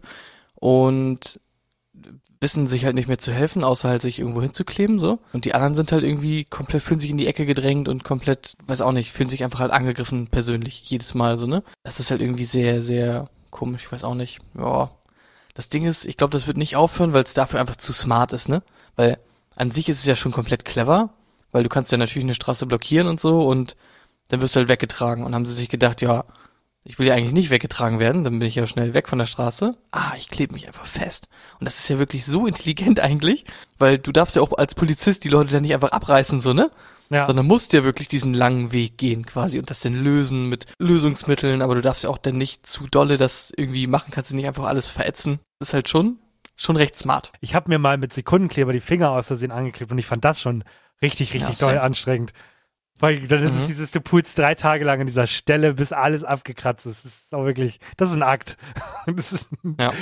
[0.55, 1.39] und
[2.41, 5.19] wissen sich halt nicht mehr zu helfen, außer halt sich irgendwo hinzukleben, so.
[5.33, 8.55] Und die anderen sind halt irgendwie komplett, fühlen sich in die Ecke gedrängt und komplett,
[8.65, 11.63] weiß auch nicht, fühlen sich einfach halt angegriffen, persönlich, jedes Mal, so, ne?
[11.83, 14.39] Das ist halt irgendwie sehr, sehr komisch, ich weiß auch nicht.
[14.57, 14.91] Ja.
[15.53, 18.33] Das Ding ist, ich glaube, das wird nicht aufhören, weil es dafür einfach zu smart
[18.33, 18.61] ist, ne?
[18.95, 19.17] Weil
[19.55, 21.09] an sich ist es ja schon komplett clever,
[21.51, 23.75] weil du kannst ja natürlich eine Straße blockieren und so und
[24.27, 25.23] dann wirst du halt weggetragen.
[25.23, 26.25] Und haben sie sich gedacht, ja,
[26.87, 29.25] ich will ja eigentlich nicht weggetragen werden, dann bin ich ja schnell weg von der
[29.25, 29.75] Straße.
[29.91, 31.27] Ah, ich klebe mich einfach fest.
[31.59, 33.45] Und das ist ja wirklich so intelligent eigentlich,
[33.79, 36.69] weil du darfst ja auch als Polizist die Leute dann nicht einfach abreißen, so, ne?
[37.09, 37.25] Ja.
[37.25, 41.61] Sondern musst ja wirklich diesen langen Weg gehen quasi und das dann lösen mit Lösungsmitteln,
[41.61, 44.47] aber du darfst ja auch dann nicht zu dolle das irgendwie machen, kannst du nicht
[44.47, 45.39] einfach alles verätzen.
[45.59, 46.17] Das ist halt schon,
[46.55, 47.31] schon recht smart.
[47.41, 50.41] Ich habe mir mal mit Sekundenkleber die Finger aus Versehen angeklebt und ich fand das
[50.41, 50.63] schon
[51.01, 51.81] richtig, richtig Ja, same.
[51.81, 52.33] anstrengend.
[52.99, 53.67] Weil dann ist es Mhm.
[53.67, 57.03] dieses, du pulst drei Tage lang an dieser Stelle, bis alles abgekratzt ist.
[57.03, 58.57] Das ist auch wirklich, das ist ein Akt.
[59.07, 59.93] Ist, Ja.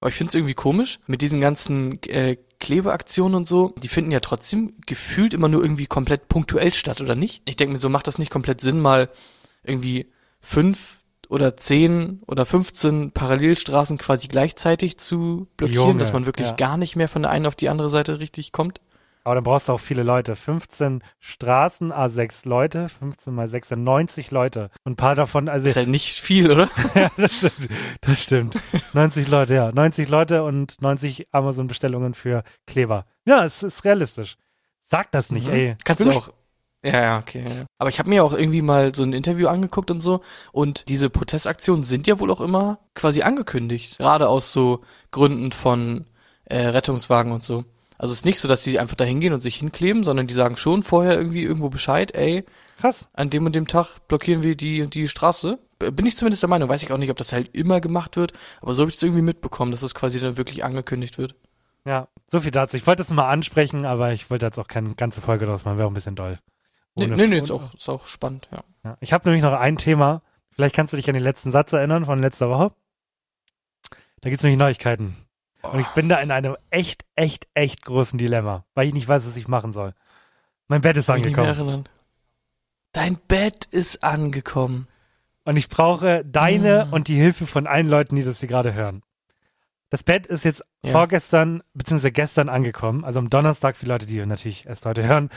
[0.00, 4.12] Aber ich finde es irgendwie komisch, mit diesen ganzen äh, Klebeaktionen und so, die finden
[4.12, 7.42] ja trotzdem gefühlt immer nur irgendwie komplett punktuell statt, oder nicht?
[7.46, 9.08] Ich denke mir so, macht das nicht komplett Sinn, mal
[9.64, 10.06] irgendwie
[10.40, 16.54] fünf oder zehn oder 15 Parallelstraßen quasi gleichzeitig zu blockieren, Junge, dass man wirklich ja.
[16.54, 18.80] gar nicht mehr von der einen auf die andere Seite richtig kommt?
[19.28, 20.34] Aber dann brauchst du auch viele Leute.
[20.34, 24.70] 15 Straßen, A6 Leute, 15 mal 6 sind 90 Leute.
[24.84, 26.68] Und ein paar davon, also Ist halt nicht viel, oder?
[26.94, 27.68] ja, das stimmt.
[28.00, 28.62] Das stimmt.
[28.94, 29.70] 90 Leute, ja.
[29.70, 33.04] 90 Leute und 90 Amazon-Bestellungen für Kleber.
[33.26, 34.36] Ja, es ist realistisch.
[34.84, 35.52] Sag das nicht, Mhm.
[35.52, 35.76] ey.
[35.84, 36.30] Kannst du auch.
[36.82, 37.44] Ja, ja, okay.
[37.46, 37.66] Ja.
[37.78, 40.20] Aber ich habe mir auch irgendwie mal so ein Interview angeguckt und so.
[40.52, 43.98] Und diese Protestaktionen sind ja wohl auch immer quasi angekündigt.
[43.98, 46.06] Gerade aus so Gründen von
[46.44, 47.64] äh, Rettungswagen und so.
[47.98, 50.34] Also es ist nicht so, dass die einfach da hingehen und sich hinkleben, sondern die
[50.34, 52.44] sagen schon vorher irgendwie irgendwo Bescheid, ey,
[52.80, 53.08] Krass.
[53.12, 55.58] an dem und dem Tag blockieren wir die die Straße.
[55.78, 58.32] Bin ich zumindest der Meinung, weiß ich auch nicht, ob das halt immer gemacht wird,
[58.60, 61.34] aber so habe ich es irgendwie mitbekommen, dass das quasi dann wirklich angekündigt wird.
[61.84, 62.76] Ja, so viel dazu.
[62.76, 65.78] Ich wollte das mal ansprechen, aber ich wollte jetzt auch keine ganze Folge draus machen,
[65.78, 66.38] wäre auch ein bisschen doll.
[66.96, 68.62] Nee, Ohne- nee, nee ist ohne- auch, ist auch spannend, ja.
[68.84, 68.96] Ja.
[69.00, 70.22] Ich habe nämlich noch ein Thema.
[70.50, 72.72] Vielleicht kannst du dich an den letzten Satz erinnern von letzter Woche.
[74.20, 75.16] Da gibt's nämlich Neuigkeiten.
[75.62, 79.26] Und ich bin da in einem echt, echt, echt großen Dilemma, weil ich nicht weiß,
[79.26, 79.92] was ich machen soll.
[80.68, 81.84] Mein Bett ist angekommen.
[82.92, 84.88] Dein Bett ist angekommen.
[85.44, 86.92] und ich brauche deine Mm.
[86.92, 89.02] und die Hilfe von allen Leuten, die das hier gerade hören.
[89.88, 90.92] Das Bett ist jetzt Ja.
[90.92, 92.10] vorgestern bzw.
[92.10, 95.30] gestern angekommen, also am Donnerstag für Leute, die natürlich erst heute hören.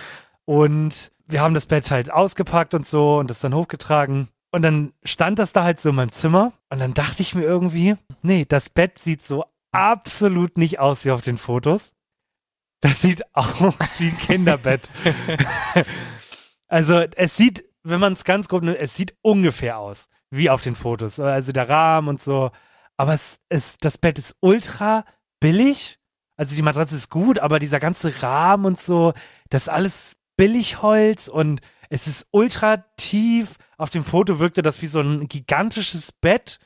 [0.43, 4.27] Und wir haben das Bett halt ausgepackt und so und das dann hochgetragen.
[4.51, 7.43] Und dann stand das da halt so in meinem Zimmer und dann dachte ich mir
[7.43, 11.93] irgendwie, nee, das Bett sieht so absolut nicht aus wie auf den Fotos.
[12.81, 14.89] Das sieht aus wie ein Kinderbett.
[16.67, 20.61] also es sieht, wenn man es ganz grob nimmt, es sieht ungefähr aus wie auf
[20.61, 21.19] den Fotos.
[21.19, 22.51] Also der Rahmen und so.
[22.97, 25.05] Aber es ist, das Bett ist ultra
[25.39, 25.99] billig.
[26.37, 29.13] Also die Matratze ist gut, aber dieser ganze Rahmen und so,
[29.49, 33.57] das ist alles Billigholz und es ist ultra tief.
[33.77, 36.59] Auf dem Foto wirkte das wie so ein gigantisches Bett.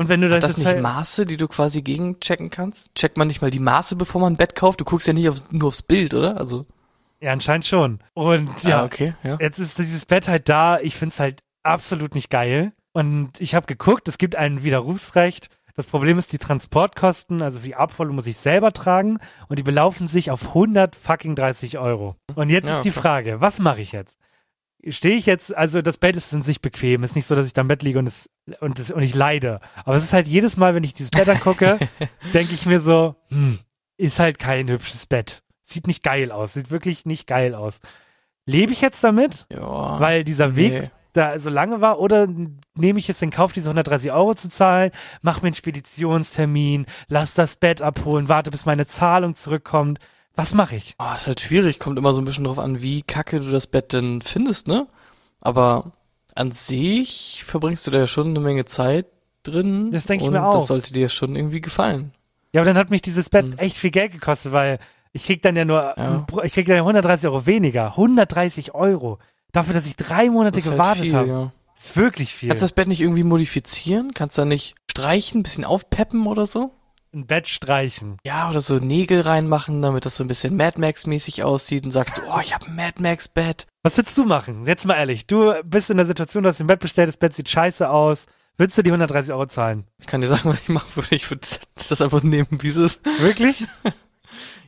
[0.00, 2.94] Und wenn du das, Hat das jetzt nicht halt, Maße, die du quasi gegenchecken kannst?
[2.94, 4.80] Checkt man nicht mal die Maße, bevor man ein Bett kauft?
[4.80, 6.38] Du guckst ja nicht aufs, nur aufs Bild, oder?
[6.38, 6.64] Also,
[7.20, 7.98] ja, anscheinend schon.
[8.14, 9.36] Und ja, ah, okay, ja.
[9.38, 10.80] Jetzt ist dieses Bett halt da.
[10.80, 12.72] Ich find's halt absolut nicht geil.
[12.94, 15.48] Und ich habe geguckt, es gibt ein Widerrufsrecht.
[15.76, 20.08] Das Problem ist, die Transportkosten, also die Abholung muss ich selber tragen und die belaufen
[20.08, 22.16] sich auf 100 fucking 30 Euro.
[22.36, 23.00] Und jetzt Ja, ist die okay.
[23.00, 24.16] Frage, was mache ich jetzt?
[24.88, 27.52] Stehe ich jetzt, also das Bett ist in sich bequem, ist nicht so, dass ich
[27.52, 29.60] da im Bett liege und es und, es, und ich leide.
[29.84, 31.78] Aber es ist halt jedes Mal, wenn ich dieses Bett angucke,
[32.34, 33.58] denke ich mir so, hm,
[33.96, 35.42] ist halt kein hübsches Bett.
[35.62, 37.80] Sieht nicht geil aus, sieht wirklich nicht geil aus.
[38.46, 39.46] Lebe ich jetzt damit?
[39.52, 40.00] Ja.
[40.00, 40.88] weil dieser Weg nee.
[41.12, 42.26] da so lange war oder
[42.74, 44.90] nehme ich jetzt in Kauf, diese 130 Euro zu zahlen,
[45.22, 49.98] mach mir einen Speditionstermin, lass das Bett abholen, warte, bis meine Zahlung zurückkommt.
[50.40, 50.94] Was mache ich?
[50.98, 53.66] Oh, ist halt schwierig, kommt immer so ein bisschen drauf an, wie kacke du das
[53.66, 54.86] Bett denn findest, ne?
[55.42, 55.92] Aber
[56.34, 59.04] an sich verbringst du da ja schon eine Menge Zeit
[59.42, 59.90] drin.
[59.90, 60.54] Das denk ich mir auch.
[60.54, 62.12] Das sollte dir schon irgendwie gefallen.
[62.52, 63.58] Ja, aber dann hat mich dieses Bett Hm.
[63.58, 64.78] echt viel Geld gekostet, weil
[65.12, 66.26] ich krieg dann ja nur, Ja.
[66.42, 67.96] ich krieg dann ja 130 Euro weniger.
[67.96, 69.18] 130 Euro.
[69.52, 71.28] Dafür, dass ich drei Monate halt gewartet viel, habe.
[71.28, 71.52] ja.
[71.78, 72.48] ist wirklich viel.
[72.48, 74.14] Kannst du das Bett nicht irgendwie modifizieren?
[74.14, 76.70] Kannst du da nicht streichen, ein bisschen aufpeppen oder so?
[77.12, 78.18] Ein Bett streichen.
[78.24, 82.22] Ja, oder so Nägel reinmachen, damit das so ein bisschen Mad Max-mäßig aussieht und sagst,
[82.28, 83.66] oh, ich habe ein Mad Max-Bett.
[83.82, 84.64] Was würdest du machen?
[84.64, 85.26] Jetzt mal ehrlich.
[85.26, 88.26] Du bist in der Situation, du hast ein Bett bestellt, das Bett sieht scheiße aus.
[88.58, 89.86] Würdest du die 130 Euro zahlen?
[89.98, 91.14] Ich kann dir sagen, was ich machen würde.
[91.14, 93.00] Ich würde das einfach nehmen, wie es ist.
[93.20, 93.66] Wirklich?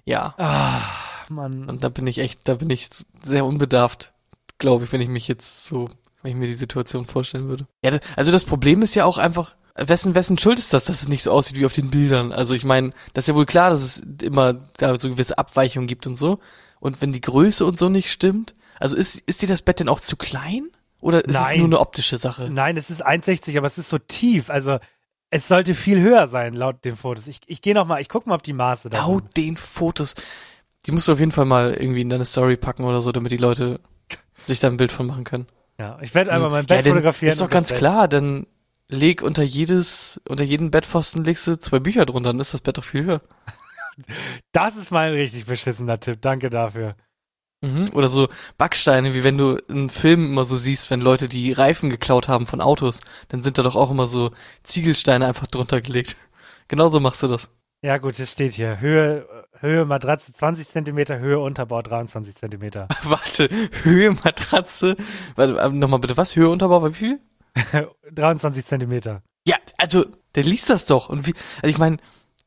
[0.05, 0.35] Ja.
[0.37, 0.83] Ah,
[1.29, 1.69] Mann.
[1.69, 2.89] Und da bin ich echt, da bin ich
[3.23, 4.13] sehr unbedarft,
[4.59, 5.89] glaube ich, wenn ich mich jetzt so,
[6.23, 7.67] wenn ich mir die Situation vorstellen würde.
[7.85, 11.09] Ja, also das Problem ist ja auch einfach, wessen, wessen Schuld ist das, dass es
[11.09, 12.33] nicht so aussieht wie auf den Bildern?
[12.33, 15.87] Also ich meine, das ist ja wohl klar, dass es immer da so gewisse Abweichungen
[15.87, 16.39] gibt und so.
[16.81, 19.89] Und wenn die Größe und so nicht stimmt, also ist, ist dir das Bett denn
[19.89, 20.69] auch zu klein?
[21.01, 21.59] Oder ist es Nein.
[21.59, 22.49] nur eine optische Sache?
[22.51, 24.51] Nein, es ist 1,60, aber es ist so tief.
[24.51, 24.79] Also
[25.31, 27.27] es sollte viel höher sein, laut den Fotos.
[27.27, 29.07] Ich, ich gehe noch mal, ich guck mal, ob die Maße da sind.
[29.09, 30.15] Laut den Fotos.
[30.87, 33.33] Die musst du auf jeden Fall mal irgendwie in deine Story packen oder so, damit
[33.33, 33.81] die Leute
[34.45, 35.47] sich da ein Bild von machen können.
[35.79, 37.33] Ja, ich werde einmal mein Ja, Bett denn fotografieren.
[37.33, 38.47] Ist doch ganz Bett- klar, dann
[38.93, 42.79] leg unter jedes, unter jeden Bettpfosten legst du zwei Bücher drunter, dann ist das Bett
[42.79, 43.23] doch viel höher.
[44.53, 46.23] Das ist mal ein richtig beschissener Tipp.
[46.23, 46.97] Danke dafür.
[47.61, 47.91] Mhm.
[47.93, 51.91] Oder so Backsteine, wie wenn du in Filmen immer so siehst, wenn Leute die Reifen
[51.91, 54.31] geklaut haben von Autos, dann sind da doch auch immer so
[54.63, 56.17] Ziegelsteine einfach drunter gelegt.
[56.69, 57.51] Genauso machst du das.
[57.83, 58.81] Ja gut, es steht hier.
[58.81, 59.29] Höhe,
[59.61, 62.89] Höhe Matratze 20 Zentimeter, Höhe Unterbau 23 Zentimeter.
[63.03, 63.51] Warte,
[63.83, 64.97] Höhe Matratze.
[65.37, 66.35] Warte, nochmal bitte, was?
[66.35, 67.21] Höhe Unterbau, wie viel?
[68.13, 69.23] 23 Zentimeter.
[69.47, 71.09] Ja, also, der liest das doch.
[71.09, 71.99] Und wie, also ich meine,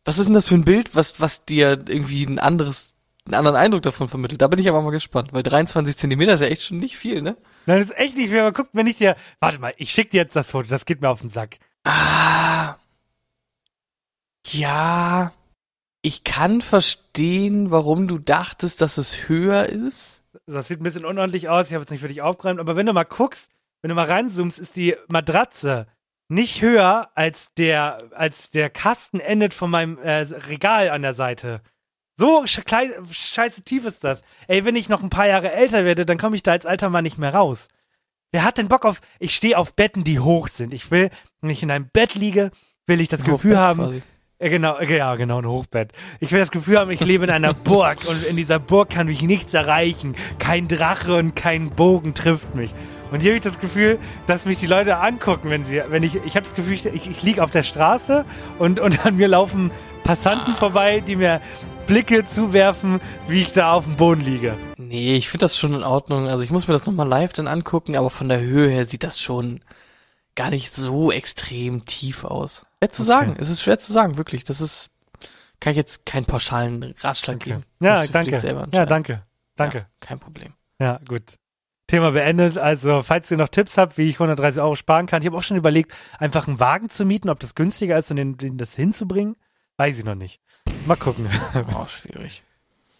[0.04, 3.58] was ist denn das für ein Bild, was, was dir irgendwie ein anderes, einen anderen
[3.58, 4.42] Eindruck davon vermittelt?
[4.42, 7.22] Da bin ich aber mal gespannt, weil 23 Zentimeter ist ja echt schon nicht viel,
[7.22, 7.36] ne?
[7.66, 9.16] Nein, das ist echt nicht viel, aber guck, wenn ich dir.
[9.40, 11.58] Warte mal, ich schick dir jetzt das Foto, das geht mir auf den Sack.
[11.84, 12.76] Ah.
[14.52, 15.34] Ja.
[16.04, 20.22] Ich kann verstehen, warum du dachtest, dass es höher ist.
[20.46, 22.86] Das sieht ein bisschen unordentlich aus, ich habe jetzt nicht für dich aufgeräumt, aber wenn
[22.86, 23.50] du mal guckst,
[23.86, 25.86] wenn du mal reinzoomst, ist die Matratze
[26.28, 31.62] nicht höher als der, als der Kasten endet von meinem äh, Regal an der Seite.
[32.18, 34.24] So klein, scheiße tief ist das.
[34.48, 36.90] Ey, wenn ich noch ein paar Jahre älter werde, dann komme ich da als alter
[36.90, 37.68] Mann nicht mehr raus.
[38.32, 40.74] Wer hat denn Bock auf, ich stehe auf Betten, die hoch sind.
[40.74, 42.50] Ich will, wenn ich in einem Bett liege,
[42.88, 44.02] will ich das Auf Gefühl haben, quasi.
[44.42, 45.94] Ja, genau, ja, genau, ein Hochbett.
[46.20, 49.06] Ich will das Gefühl haben, ich lebe in einer Burg und in dieser Burg kann
[49.06, 50.16] mich nichts erreichen.
[50.40, 52.74] Kein Drache und kein Bogen trifft mich.
[53.12, 56.16] Und hier habe ich das Gefühl, dass mich die Leute angucken, wenn sie, wenn ich,
[56.16, 58.26] ich habe das Gefühl, ich, ich liege auf der Straße
[58.60, 59.72] und, und an mir laufen
[60.04, 61.42] Passanten vorbei, die mir
[61.88, 64.58] Blicke zuwerfen, wie ich da auf dem Boden liege.
[64.78, 66.28] Nee, ich finde das schon in Ordnung.
[66.28, 69.04] Also ich muss mir das nochmal live dann angucken, aber von der Höhe her sieht
[69.04, 69.60] das schon
[70.36, 72.66] gar nicht so extrem tief aus.
[72.80, 73.08] Schwer zu Okay.
[73.08, 73.36] sagen.
[73.38, 74.44] Es ist schwer zu sagen, wirklich.
[74.44, 74.90] Das ist,
[75.60, 77.64] kann ich jetzt keinen pauschalen Ratschlag geben.
[77.82, 78.68] Ja, danke.
[78.74, 79.24] Ja, danke.
[79.56, 79.78] Danke.
[79.78, 80.54] Ja, kein Problem.
[80.80, 81.38] Ja, gut.
[81.88, 82.58] Thema beendet.
[82.58, 85.44] Also, falls ihr noch Tipps habt, wie ich 130 Euro sparen kann, ich habe auch
[85.44, 88.76] schon überlegt, einfach einen Wagen zu mieten, ob das günstiger ist und den, den das
[88.76, 89.36] hinzubringen.
[89.78, 90.40] Weiß ich noch nicht.
[90.86, 91.30] Mal gucken.
[91.78, 92.44] Oh, schwierig.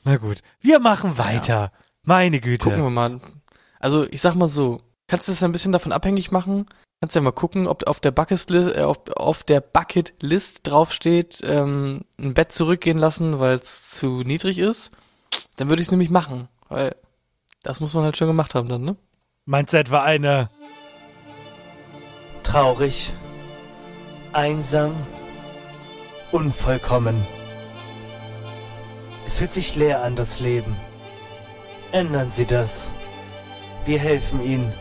[0.04, 0.42] Na gut.
[0.62, 1.72] Wir machen weiter.
[2.04, 2.66] Meine Güte.
[2.66, 3.20] Gucken wir mal.
[3.80, 6.68] Also ich sag mal so, kannst du es ein bisschen davon abhängig machen?
[7.02, 12.02] Kannst ja mal gucken, ob auf der Bucketlist, äh, auf, auf der Bucketlist draufsteht, ähm,
[12.18, 14.92] ein Bett zurückgehen lassen, weil es zu niedrig ist.
[15.58, 16.96] Dann würde ich es nämlich machen, weil
[17.66, 18.96] das muss man halt schon gemacht haben dann, ne?
[19.46, 20.50] Meinst du etwa eine
[22.44, 23.12] Traurig,
[24.32, 24.96] einsam,
[26.32, 27.26] unvollkommen.
[29.26, 30.76] Es fühlt sich leer an, das Leben.
[31.92, 32.92] Ändern Sie das.
[33.86, 34.72] Wir helfen Ihnen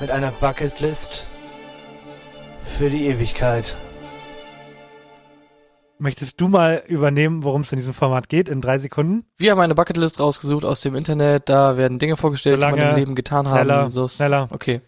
[0.00, 1.28] mit einer Bucketlist
[2.60, 3.76] für die Ewigkeit.
[5.98, 9.24] Möchtest du mal übernehmen, worum es in diesem Format geht, in drei Sekunden?
[9.38, 12.90] Wir haben eine Bucketlist rausgesucht aus dem Internet, da werden Dinge vorgestellt, die man Solange-
[12.90, 13.88] im Leben getan schneller, haben.
[13.88, 14.46] So schneller.
[14.50, 14.82] Okay.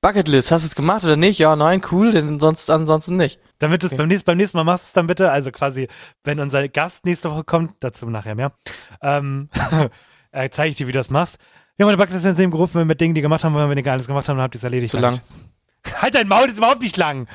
[0.00, 1.38] Bucketlist, hast du es gemacht oder nicht?
[1.40, 3.40] Ja, nein, cool, denn sonst ansonsten nicht.
[3.58, 3.98] Damit du es Okay.
[3.98, 5.88] beim, nächsten, beim nächsten Mal machst, es dann bitte, also quasi,
[6.22, 8.52] wenn unser Gast nächste Woche kommt, dazu nachher mehr,
[9.00, 9.48] ähm,
[10.32, 11.38] äh, zeige ich dir, wie du das machst.
[11.76, 13.88] Wir haben eine Bucketlist ins Leben gerufen mit Dingen, die gemacht haben, wenn wir nicht
[13.88, 14.90] alles gemacht haben, dann habt ihr es erledigt.
[14.92, 15.20] Zu lang.
[16.00, 17.26] Halt dein Maul, das ist überhaupt nicht lang.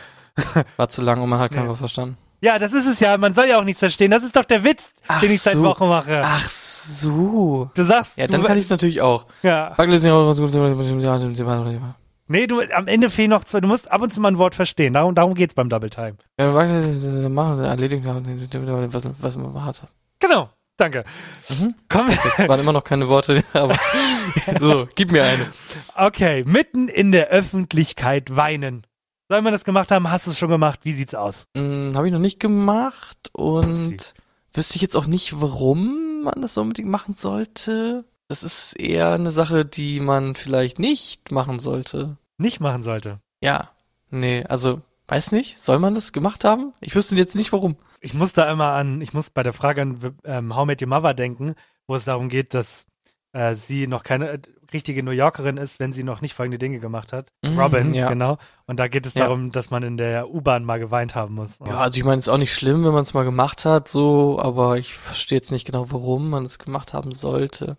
[0.78, 1.70] War zu lang und man hat kein Nee.
[1.70, 2.18] Wort verstanden.
[2.42, 3.18] Ja, das ist es ja.
[3.18, 4.12] Man soll ja auch nichts verstehen.
[4.12, 5.64] Das ist doch der Witz, Ach den ich seit so.
[5.64, 6.22] Wochen mache.
[6.24, 7.70] Ach so.
[7.76, 9.26] Du sagst, Ja, dann du, kann ich es natürlich auch.
[9.44, 9.74] ja.
[12.30, 13.62] Nee, du, am Ende fehlen noch zwei.
[13.62, 14.94] Du musst ab und zu mal ein Wort verstehen.
[14.94, 16.18] Darum, darum geht's beim Double Time.
[16.38, 16.52] Ja,
[17.30, 19.34] machen, erledigt, was, was,
[19.82, 19.88] du?
[20.20, 20.50] Genau.
[20.78, 21.06] Danke.
[21.50, 21.74] Mhm.
[21.90, 22.08] Komm,
[22.48, 23.76] Waren immer noch keine Worte, aber
[24.60, 25.48] so, gib mir eine.
[25.96, 26.44] okay.
[26.46, 28.86] Mitten in der Öffentlichkeit weinen.
[29.30, 30.10] Soll man das gemacht haben?
[30.10, 30.80] Hast du es schon gemacht?
[30.84, 31.48] Wie sieht's aus?
[31.56, 33.98] Hm, Habe ich noch nicht gemacht und Pussy.
[34.54, 38.06] wüsste ich jetzt auch nicht, warum man das so unbedingt machen sollte.
[38.30, 42.18] Das ist eher eine Sache, die man vielleicht nicht machen sollte.
[42.38, 43.20] Nicht machen sollte.
[43.42, 43.70] Ja,
[44.10, 46.74] nee, also weiß nicht, soll man das gemacht haben?
[46.82, 47.78] Ich wüsste jetzt nicht warum.
[48.02, 50.90] Ich muss da immer an, ich muss bei der Frage an ähm, How Met Your
[50.90, 51.56] Mother denken,
[51.88, 52.86] wo es darum geht, dass
[53.38, 54.40] äh, sie noch keine äh,
[54.74, 57.30] richtige New Yorkerin ist, wenn sie noch nicht folgende Dinge gemacht hat.
[57.44, 58.10] Mhm, Robin, ja.
[58.10, 58.38] genau.
[58.66, 59.26] Und da geht es Ja.
[59.26, 61.60] darum, dass man in der U-Bahn mal geweint haben muss.
[61.66, 63.88] Ja, also ich meine, es ist auch nicht schlimm, wenn man es mal gemacht hat,
[63.88, 67.78] so, aber ich verstehe jetzt nicht genau, warum man es gemacht haben sollte.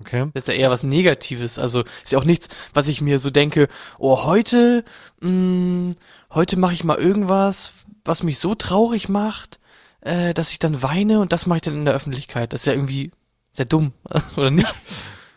[0.00, 0.30] Okay.
[0.34, 1.58] Das ist ja eher was Negatives.
[1.58, 4.84] Also ist ja auch nichts, was ich mir so denke, oh, heute,
[5.20, 5.94] mh,
[6.32, 9.60] heute mache ich mal irgendwas, was mich so traurig macht,
[10.00, 12.52] äh, dass ich dann weine und das mache ich dann in der Öffentlichkeit.
[12.52, 13.12] Das ist ja irgendwie
[13.54, 13.92] sehr dumm,
[14.36, 14.74] oder nicht?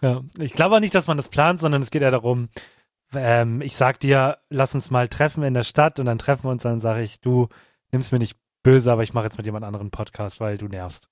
[0.01, 0.21] Ja.
[0.39, 2.49] Ich glaube auch nicht, dass man das plant, sondern es geht ja darum,
[3.13, 6.51] ähm, ich sag dir, lass uns mal treffen in der Stadt und dann treffen wir
[6.51, 7.47] uns, dann sage ich, du
[7.91, 11.07] nimmst mir nicht böse, aber ich mache jetzt mit jemand anderen Podcast, weil du nervst.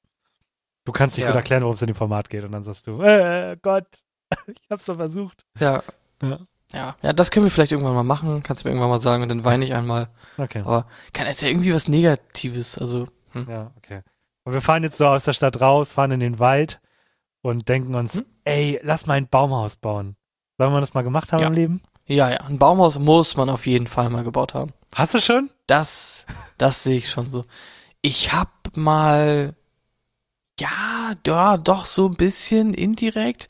[0.83, 1.29] Du kannst nicht Ja.
[1.31, 3.87] gut erklären, worum es in dem Format geht und dann sagst du, äh, Gott,
[4.47, 5.45] ich hab's doch versucht.
[5.59, 5.81] Ja.
[6.21, 6.39] Ja.
[6.73, 8.41] Ja, ja, das können wir vielleicht irgendwann mal machen.
[8.43, 10.09] Kannst du mir irgendwann mal sagen und dann weine ich einmal.
[10.37, 10.61] Okay.
[10.65, 12.77] Aber kann ist ja irgendwie was Negatives.
[12.77, 13.45] Also hm.
[13.47, 14.01] Ja, okay.
[14.43, 16.81] Und wir fahren jetzt so aus der Stadt raus, fahren in den Wald
[17.45, 18.25] und denken uns, Hm?
[18.43, 20.15] ey, lass mal ein Baumhaus bauen.
[20.57, 21.47] Sollen wir das mal gemacht haben Ja.
[21.47, 21.81] im Leben?
[22.07, 24.73] ja, ja, ein Baumhaus muss man auf jeden Fall mal gebaut haben.
[24.95, 25.49] Hast du schon?
[25.67, 26.25] Das,
[26.57, 27.43] das sehe ich schon so.
[28.01, 29.55] Ich hab mal,
[30.59, 33.47] ja, da, doch so ein bisschen indirekt.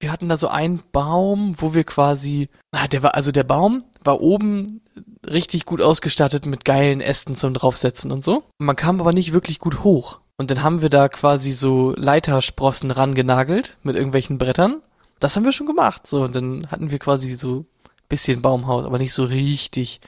[0.00, 3.84] Wir hatten da so einen Baum, wo wir quasi, ah, der war, also der Baum
[4.04, 4.80] war oben
[5.24, 8.42] richtig gut ausgestattet mit geilen Ästen zum draufsetzen und so.
[8.58, 10.18] Man kam aber nicht wirklich gut hoch.
[10.42, 14.82] Und dann haben wir da quasi so Leitersprossen rangenagelt mit irgendwelchen Brettern.
[15.20, 16.24] Das haben wir schon gemacht, so.
[16.24, 17.64] Und dann hatten wir quasi so
[18.08, 20.00] bisschen Baumhaus, aber nicht so richtig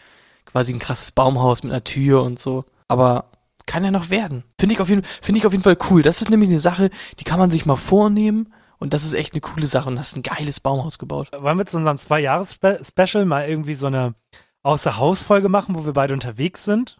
[0.44, 2.64] quasi ein krasses Baumhaus mit einer Tür und so.
[2.88, 3.26] Aber
[3.66, 4.42] kann ja noch werden.
[4.58, 6.02] Finde ich auf jeden, finde ich auf jeden Fall cool.
[6.02, 8.52] Das ist nämlich eine Sache, die kann man sich mal vornehmen.
[8.78, 9.88] Und das ist echt eine coole Sache.
[9.88, 11.30] Und das ist ein geiles Baumhaus gebaut.
[11.38, 14.16] Wollen wir zu unserem Zwei-Jahres-Special mal irgendwie so eine
[14.64, 16.96] Außer-Haus-Folge machen, wo wir beide unterwegs sind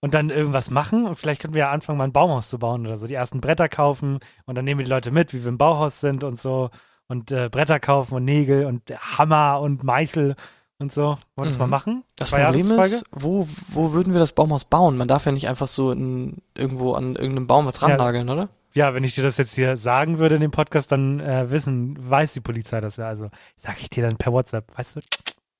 [0.00, 1.06] und dann irgendwas machen?
[1.06, 3.06] Und vielleicht könnten wir ja anfangen, mal ein Baumhaus zu bauen oder so.
[3.06, 6.00] Die ersten Bretter kaufen und dann nehmen wir die Leute mit, wie wir im Bauhaus
[6.00, 6.70] sind und so.
[7.08, 8.82] Und äh, Bretter kaufen und Nägel und
[9.18, 10.36] Hammer und Meißel.
[10.78, 11.02] und so.
[11.02, 11.58] Wollen wir das Mhm.
[11.58, 12.04] mal machen?
[12.16, 14.96] Das Zwei Problem ist, wo, wo würden wir das Baumhaus bauen?
[14.96, 18.48] Man darf ja nicht einfach so in, irgendwo an irgendeinem Baum was rannageln, oder?
[18.72, 21.96] Ja, wenn ich dir das jetzt hier sagen würde in dem Podcast, dann äh, wissen,
[22.08, 23.08] weiß die Polizei das ja.
[23.08, 25.00] Also sag ich dir dann per WhatsApp, weißt du?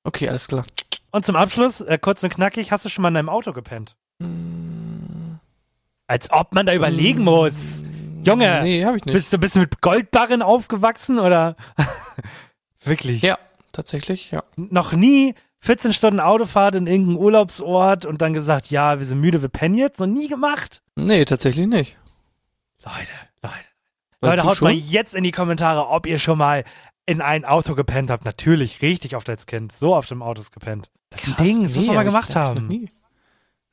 [0.04, 0.64] Okay, alles klar.
[1.12, 3.96] Und zum Abschluss, äh, kurz und knackig, hast du schon mal in deinem Auto gepennt?
[6.06, 7.82] Als ob man da überlegen muss.
[8.24, 9.14] Junge, Nee, habe ich nicht.
[9.14, 11.56] bist du bist du mit Goldbarren aufgewachsen oder?
[12.84, 13.22] Wirklich?
[13.22, 13.38] ja,
[13.72, 14.42] tatsächlich, ja.
[14.56, 19.40] Noch nie 14 Stunden Autofahrt in irgendeinen Urlaubsort und dann gesagt, ja, wir sind müde,
[19.42, 20.00] wir pennen jetzt?
[20.00, 20.82] Noch nie gemacht?
[20.96, 21.96] Nee, tatsächlich nicht.
[22.84, 23.54] Leute, Leute.
[24.20, 24.68] Und Leute, haut schon?
[24.68, 26.64] mal jetzt in die Kommentare, ob ihr schon mal
[27.06, 28.24] in ein Auto gepennt habt.
[28.24, 29.72] Natürlich, richtig oft als Kind.
[29.72, 30.90] So oft im Autos gepennt.
[31.10, 32.88] Das ist ein Ding, das muss man mal hab ich- gemacht hab ich haben.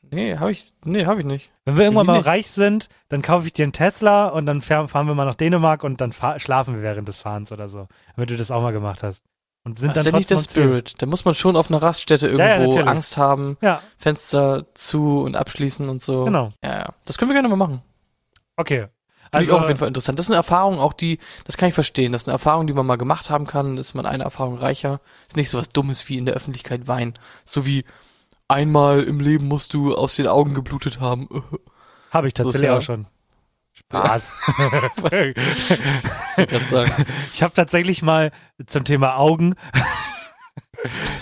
[0.09, 1.51] Nee, habe ich, nee, habe ich nicht.
[1.65, 2.25] Wenn wir irgendwann mal nicht.
[2.25, 5.35] reich sind, dann kaufe ich dir einen Tesla und dann fahr- fahren wir mal nach
[5.35, 7.87] Dänemark und dann schlafen wir während des Fahrens oder so.
[8.15, 9.23] Damit du das auch mal gemacht hast.
[9.65, 10.37] Und sind Das ist dann ja nicht der.
[10.39, 11.01] Spirit.
[11.01, 12.87] Da muss man schon auf einer Raststätte ja, irgendwo natürlich.
[12.87, 16.23] Angst haben, Ja, Fenster zu und abschließen und so.
[16.23, 16.51] genau.
[16.63, 16.85] Ja, ja.
[17.03, 17.81] Das können wir gerne mal machen.
[18.55, 18.87] Okay.
[19.31, 20.17] Finde ich Also, auch auf jeden Fall interessant.
[20.19, 22.11] Das ist eine Erfahrung, auch die, das kann ich verstehen.
[22.11, 23.77] Das ist eine Erfahrung, die man mal gemacht haben kann.
[23.77, 24.99] Ist man eine Erfahrung reicher.
[25.27, 27.13] Ist nicht so was Dummes wie in der Öffentlichkeit weinen.
[27.45, 27.83] So wie
[28.47, 31.27] einmal im Leben musst du aus den Augen geblutet haben.
[32.11, 33.07] habe ich So tatsächlich ja- auch schon.
[33.73, 34.31] Spaß.
[36.37, 37.05] Ich sagen.
[37.33, 38.31] ich habe tatsächlich mal
[38.65, 39.55] zum Thema Augen.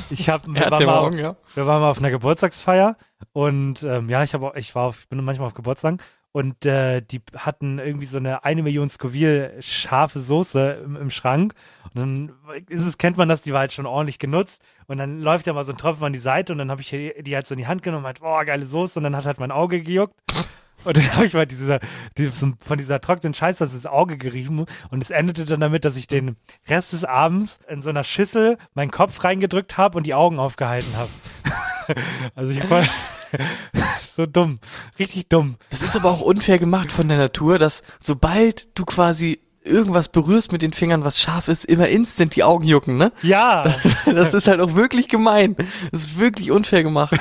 [0.09, 1.35] ich habe Er hat war den mal, Augen, ja.
[1.53, 2.97] wir waren mal auf einer Geburtstagsfeier
[3.33, 5.99] und ähm, ja, ich habe ich war auf, ich bin manchmal auf Geburtstagen
[6.35, 11.53] und äh, die hatten irgendwie so eine eine Million Scoville scharfe Soße im, im Schrank
[11.85, 12.31] und dann
[12.67, 15.53] ist es kennt man das, die war halt schon ordentlich genutzt und dann läuft ja
[15.53, 17.59] mal so ein Tropfen an die Seite und dann habe ich die halt so in
[17.59, 20.13] die Hand genommen, halt boah geile Soße und dann hat halt mein Auge gejuckt.
[20.83, 21.79] Und dann habe ich mal dieser,
[22.17, 26.07] diesem, von dieser trockenen Scheiße ins Auge gerieben und es endete dann damit, dass ich
[26.07, 26.35] den
[26.67, 30.93] Rest des Abends in so einer Schüssel meinen Kopf reingedrückt habe und die Augen aufgehalten
[30.97, 31.09] habe.
[32.35, 32.83] also ich war
[34.15, 34.55] so dumm,
[34.99, 35.55] richtig dumm.
[35.69, 40.51] Das ist aber auch unfair gemacht von der Natur, dass sobald du quasi irgendwas berührst
[40.51, 43.11] mit den Fingern, was scharf ist, immer instant die Augen jucken, ne?
[43.23, 43.63] Ja,
[44.05, 45.55] Das ist halt auch wirklich gemein.
[45.91, 47.15] Das ist wirklich unfair gemacht.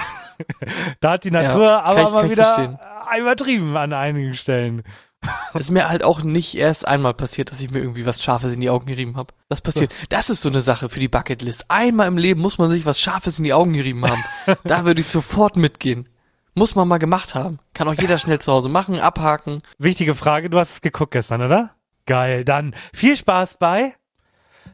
[1.00, 2.78] da hat die Natur Ja, aber ich- mal wieder verstehen.
[3.18, 4.82] übertrieben an einigen Stellen.
[5.52, 8.54] Das ist mir halt auch nicht erst einmal passiert, dass ich mir irgendwie was Scharfes
[8.54, 9.32] in die Augen gerieben habe.
[9.48, 9.94] Das passiert.
[10.08, 11.66] Das ist so eine Sache für die Bucketlist.
[11.68, 14.24] Einmal im Leben muss man sich was Scharfes in die Augen gerieben haben.
[14.64, 16.08] Da würde ich sofort mitgehen.
[16.54, 17.60] Muss man mal gemacht haben.
[17.72, 19.62] Kann auch jeder schnell zu Hause machen, abhaken.
[19.78, 21.74] Wichtige Frage, du hast es geguckt gestern, oder?
[22.06, 23.94] Geil, dann viel Spaß bei.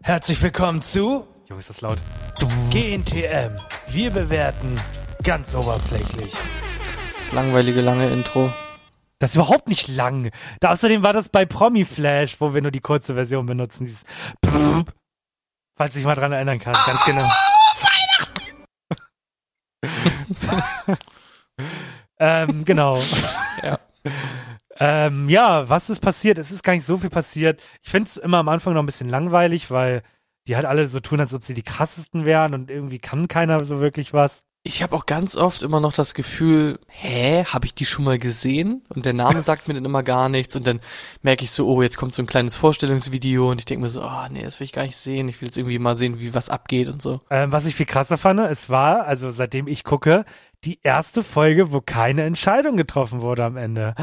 [0.02, 1.98] Herzlich willkommen zu Junge, ist das laut.
[2.70, 3.56] GNTM.
[3.88, 4.80] Wir bewerten
[5.24, 6.36] ganz oberflächlich.
[7.16, 8.52] Das langweilige lange Intro.
[9.20, 10.30] Das ist überhaupt nicht lang.
[10.60, 13.84] Da, außerdem war das bei Promi Flash, wo wir nur die kurze Version benutzen.
[13.84, 14.02] Dieses
[15.76, 17.30] Falls ich mal dran erinnern kann, ganz genau.
[22.18, 23.02] ähm, genau.
[23.62, 23.78] Ja.
[24.78, 26.38] Ähm, ja, was ist passiert?
[26.38, 27.62] Es ist gar nicht so viel passiert.
[27.82, 30.02] Ich finde es immer am Anfang noch ein bisschen langweilig, weil
[30.46, 33.62] die halt alle so tun, als ob sie die krassesten wären und irgendwie kann keiner
[33.64, 34.42] so wirklich was.
[34.62, 38.18] Ich habe auch ganz oft immer noch das Gefühl, hä, habe ich die schon mal
[38.18, 38.82] gesehen?
[38.90, 40.80] Und der Name sagt mir dann immer gar nichts und dann
[41.22, 44.02] merke ich so, oh, jetzt kommt so ein kleines Vorstellungsvideo und ich denke mir so,
[44.02, 45.28] oh nee, das will ich gar nicht sehen.
[45.28, 47.20] Ich will jetzt irgendwie mal sehen, wie was abgeht und so.
[47.30, 50.26] Ähm, was ich viel krasser fand, es war, also seitdem ich gucke,
[50.64, 53.94] die erste Folge, wo keine Entscheidung getroffen wurde am Ende.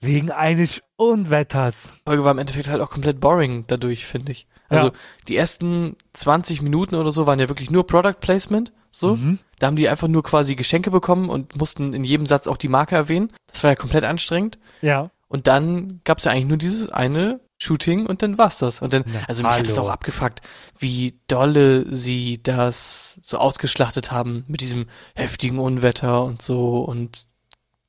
[0.00, 1.92] Wegen eines Unwetters.
[1.98, 4.46] Die Folge war im Endeffekt halt auch komplett boring dadurch, finde ich.
[4.70, 4.92] Also Ja.
[5.28, 9.16] die ersten 20 Minuten oder so waren ja wirklich nur Product Placement, so.
[9.16, 9.38] Mhm.
[9.58, 12.68] Da haben die einfach nur quasi Geschenke bekommen und mussten in jedem Satz auch die
[12.68, 13.32] Marke erwähnen.
[13.46, 14.58] Das war ja komplett anstrengend.
[14.82, 15.10] Ja.
[15.28, 18.80] Und dann gab's ja eigentlich nur dieses eine Shooting und dann war's das.
[18.80, 20.40] Und dann, Na, also mich hat es auch abgefuckt,
[20.78, 24.86] wie dolle sie das so ausgeschlachtet haben mit diesem
[25.16, 26.80] heftigen Unwetter und so.
[26.80, 27.26] Und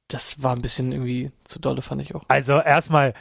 [0.07, 2.23] das war ein bisschen irgendwie zu dolle, fand ich auch.
[2.27, 3.13] Also erstmal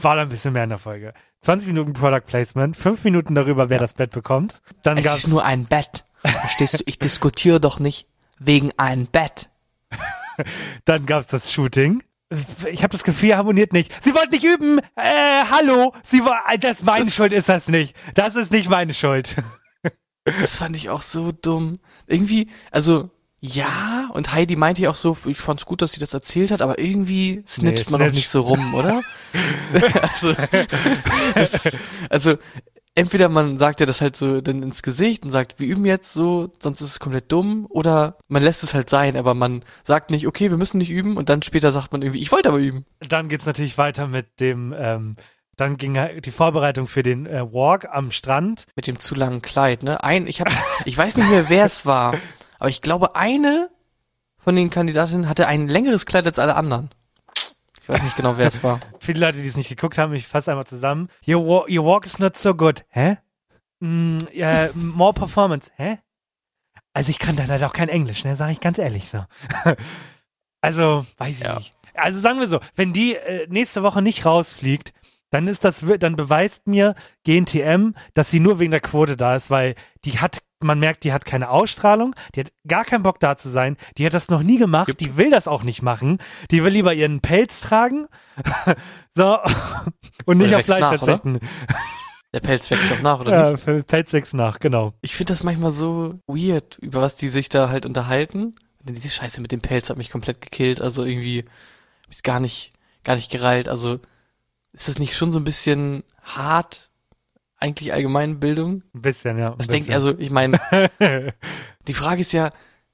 [0.00, 1.12] war da ein bisschen mehr in der Folge.
[1.42, 4.62] 20 Minuten Product Placement, 5 Minuten darüber, wer das Bett bekommt.
[4.82, 6.04] Dann Es gab's ist nur ein Bett.
[6.24, 6.84] Verstehst du?
[6.86, 8.06] Ich diskutiere doch nicht
[8.38, 9.50] wegen ein Bett.
[10.84, 12.02] Dann gab's das Shooting.
[12.70, 13.92] Ich habe das Gefühl, ihr harmoniert nicht.
[14.02, 14.78] Sie wollten nicht üben.
[14.96, 15.92] Äh, hallo.
[16.02, 17.94] Sie war, das meine Schuld ist das nicht.
[18.14, 19.36] Das ist nicht meine Schuld.
[20.24, 21.80] Das fand ich auch so dumm.
[22.06, 23.10] Irgendwie, also
[23.44, 26.62] ja, und Heidi meinte ja auch so, ich fand's gut, dass sie das erzählt hat,
[26.62, 29.02] aber irgendwie snitcht man doch nicht so rum, oder?
[30.00, 30.32] also,
[31.34, 31.76] das,
[32.08, 32.38] also
[32.94, 36.12] entweder man sagt ja das halt so dann ins Gesicht und sagt, wir üben jetzt
[36.12, 40.10] so, sonst ist es komplett dumm, oder man lässt es halt sein, aber man sagt
[40.10, 42.58] nicht, okay, wir müssen nicht üben, und dann später sagt man irgendwie, ich wollte aber
[42.58, 42.84] üben.
[43.00, 45.14] Dann geht's natürlich weiter mit dem, ähm,
[45.56, 48.64] Dann ging die Vorbereitung für den äh, Walk am Strand.
[48.74, 50.02] Mit dem zu langen Kleid, ne?
[50.02, 50.48] Ein, ich hab,
[50.86, 52.14] ich weiß nicht mehr, wer es war,
[52.58, 53.68] aber ich glaube, eine
[54.38, 56.90] von den Kandidatinnen hatte ein längeres Kleid als alle anderen.
[57.92, 58.80] Ich weiß nicht genau, wer es war.
[59.00, 61.08] Viele Leute, die es nicht geguckt haben, ich fasse einmal zusammen.
[61.26, 62.84] Your, wa your walk is not so good.
[62.88, 63.18] Hä?
[63.80, 65.70] Mm, yeah, more performance.
[65.76, 65.98] Hä?
[66.94, 68.34] Also ich kann da leider auch kein Englisch, ne?
[68.36, 69.24] Sag ich ganz ehrlich so.
[70.60, 71.56] also, weiß ich Ja.
[71.56, 71.74] nicht.
[71.94, 74.94] Also sagen wir so, wenn die äh, nächste Woche nicht rausfliegt,
[75.30, 79.50] dann ist das, dann beweist mir GNTM, dass sie nur wegen der Quote da ist,
[79.50, 79.74] weil
[80.04, 83.48] die hat, man merkt, die hat keine Ausstrahlung, die hat gar keinen Bock da zu
[83.48, 86.18] sein, die hat das noch nie gemacht, die will das auch nicht machen,
[86.50, 88.06] die will lieber ihren Pelz tragen,
[89.14, 89.38] so,
[90.24, 91.40] und nicht auf nach, Fleisch verzichten.
[92.34, 93.62] Der Pelz wächst doch nach, oder Ja, nicht?
[93.62, 94.94] für Pelz wächst nach, genau.
[95.02, 98.54] Ich finde das manchmal so weird, über was die sich da halt unterhalten.
[98.80, 100.80] Denn diese Scheiße mit dem Pelz hat mich komplett gekillt.
[100.80, 101.40] Also irgendwie
[102.02, 102.72] hab ich's gar nicht,
[103.04, 103.68] gar nicht gereilt.
[103.68, 104.00] Also
[104.72, 106.90] ist das nicht schon so ein bisschen hart,
[107.62, 108.82] eigentlich Allgemeinbildung?
[108.94, 109.52] Ein bisschen, ja.
[109.52, 110.06] ein Was denkt, bisschen.
[110.06, 110.58] also ich meine,
[111.88, 112.50] die Frage ist ja,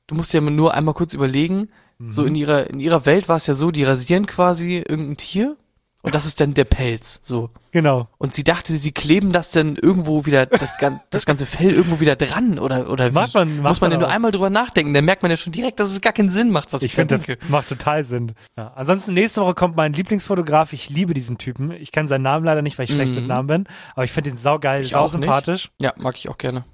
[0.07, 1.69] du musst ja nur einmal kurz überlegen,
[2.09, 2.29] so Mhm.
[2.29, 5.57] in ihrer, in ihrer Welt war es ja so, die rasieren quasi irgendein Tier
[6.03, 7.51] und das ist dann der Pelz, so.
[7.71, 8.09] Genau.
[8.19, 10.77] Und sie dachte, sie kleben das dann irgendwo wieder, das,
[11.11, 13.15] das ganze Fell irgendwo wieder dran oder, oder wie?
[13.15, 15.37] Macht man- macht Muss man man ja nur einmal drüber nachdenken, dann merkt man ja
[15.37, 17.69] schon direkt, dass es gar keinen Sinn macht, was ich, Ich finde, da das macht
[17.69, 18.33] total Sinn.
[18.57, 18.73] Ja.
[18.75, 20.73] Ansonsten, nächste Woche kommt mein Lieblingsfotograf.
[20.73, 21.71] Ich liebe diesen Typen.
[21.73, 23.19] Ich kenne seinen Namen leider nicht, weil ich schlecht Mhm.
[23.19, 23.65] mit Namen bin.
[23.95, 25.71] Aber ich finde ihn saugeil, Ich auch sausympathisch.
[25.81, 26.65] Ja, mag ich auch gerne.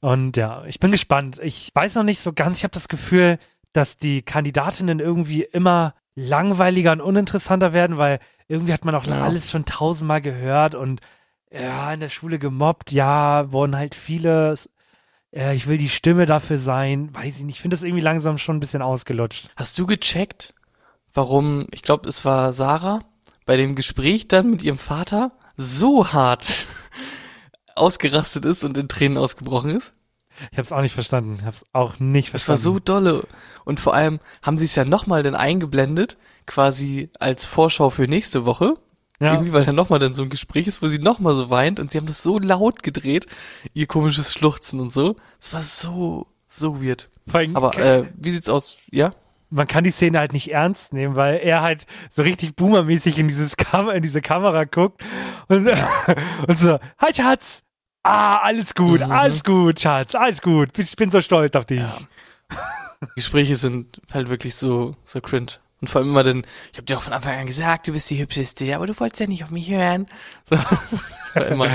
[0.00, 1.38] Und ja, ich bin gespannt.
[1.42, 2.56] Ich weiß noch nicht so ganz.
[2.58, 3.38] Ich habe das Gefühl,
[3.72, 8.18] dass die Kandidatinnen irgendwie immer langweiliger und uninteressanter werden, weil
[8.50, 9.22] irgendwie hat man auch Ja.
[9.22, 11.00] alles schon tausendmal gehört und
[11.52, 12.92] ja, in der Schule gemobbt.
[12.92, 14.54] Ja, wurden halt viele.
[15.34, 17.14] Äh, ich will die Stimme dafür sein.
[17.14, 17.56] Weiß ich nicht.
[17.56, 19.48] Ich finde das irgendwie langsam schon ein bisschen ausgelutscht.
[19.56, 20.54] Hast du gecheckt,
[21.14, 23.00] warum, ich glaube, es war Sarah,
[23.46, 26.66] bei dem Gespräch dann mit ihrem Vater so hart
[27.74, 29.94] ausgerastet ist und in Tränen ausgebrochen ist?
[30.52, 31.34] Ich habe es auch nicht verstanden.
[31.38, 32.78] Ich habe es auch nicht Das war verstanden.
[32.78, 33.26] so dolle.
[33.64, 36.16] Und vor allem haben sie es ja nochmal dann eingeblendet,
[36.46, 38.74] quasi als Vorschau für nächste Woche.
[39.20, 39.32] Ja.
[39.34, 41.90] Irgendwie, weil dann nochmal dann so ein Gespräch ist, wo sie nochmal so weint und
[41.90, 43.26] sie haben das so laut gedreht,
[43.74, 45.16] ihr komisches Schluchzen und so.
[45.38, 47.10] Es war so, so weird.
[47.30, 48.78] Allem, Aber äh, wie sieht's aus?
[48.90, 49.12] Ja?
[49.52, 53.26] man kann die Szene halt nicht ernst nehmen, weil er halt so richtig boomermäßig in
[53.26, 55.02] dieses Kam in diese Kamera guckt
[55.48, 55.66] und,
[56.48, 57.64] und so, hi Schatz,
[58.04, 59.10] ah, alles gut, Mhm.
[59.10, 61.82] alles gut, Schatz, alles gut, ich bin so stolz auf dich.
[63.16, 65.52] Gespräche sind halt wirklich so, so cringe.
[65.80, 68.10] Und vor allem immer dann, ich habe dir doch von Anfang an gesagt, du bist
[68.10, 70.06] die hübscheste, aber du wolltest ja nicht auf mich hören.
[70.48, 70.56] So,
[71.40, 71.68] immer,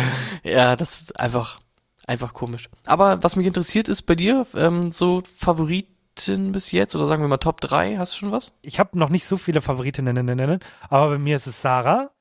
[0.44, 1.60] ja, das ist einfach,
[2.06, 2.70] einfach komisch.
[2.86, 7.28] Aber was mich interessiert ist bei dir, ähm, so Favoriten bis jetzt, oder sagen wir
[7.28, 8.54] mal Top 3, hast du schon was?
[8.62, 12.12] Ich habe noch nicht so viele Favoritinnen, aber bei mir ist es Sarah.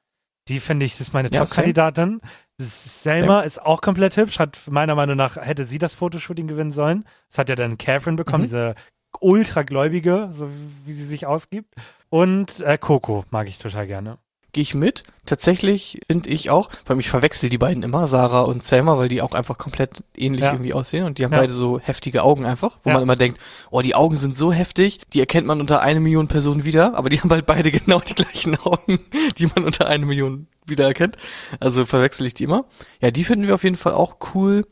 [0.49, 2.21] Die finde ich, ist meine Ja, Top-Kandidatin.
[2.59, 7.05] Selma ist auch komplett hübsch, hat meiner Meinung nach, hätte sie das Fotoshooting gewinnen sollen.
[7.31, 8.47] Das hat ja dann Catherine bekommen, Mhm.
[8.47, 8.75] diese
[9.21, 10.49] ultragläubige, so
[10.85, 11.75] wie sie sich ausgibt.
[12.11, 14.19] Und äh, Coco mag ich total gerne.
[14.53, 15.03] Gehe ich mit.
[15.27, 19.21] Tatsächlich finde ich auch, weil ich verwechsel die beiden immer, Sarah und Selma, weil die
[19.21, 20.53] auch einfach komplett ähnlich Ja.
[20.53, 21.41] irgendwie aussehen und die haben Ja.
[21.41, 22.95] beide so heftige Augen einfach, wo Ja.
[22.95, 23.41] man immer denkt,
[23.73, 27.09] oh, die Augen sind so heftig, die erkennt man unter eine Million Personen wieder, aber
[27.09, 29.01] die haben halt beide genau die gleichen Augen,
[29.39, 31.17] die man unter eine Million wieder erkennt.
[31.59, 32.65] Also verwechsel ich die immer.
[33.01, 34.65] Ja, die finden wir auf jeden Fall auch cool.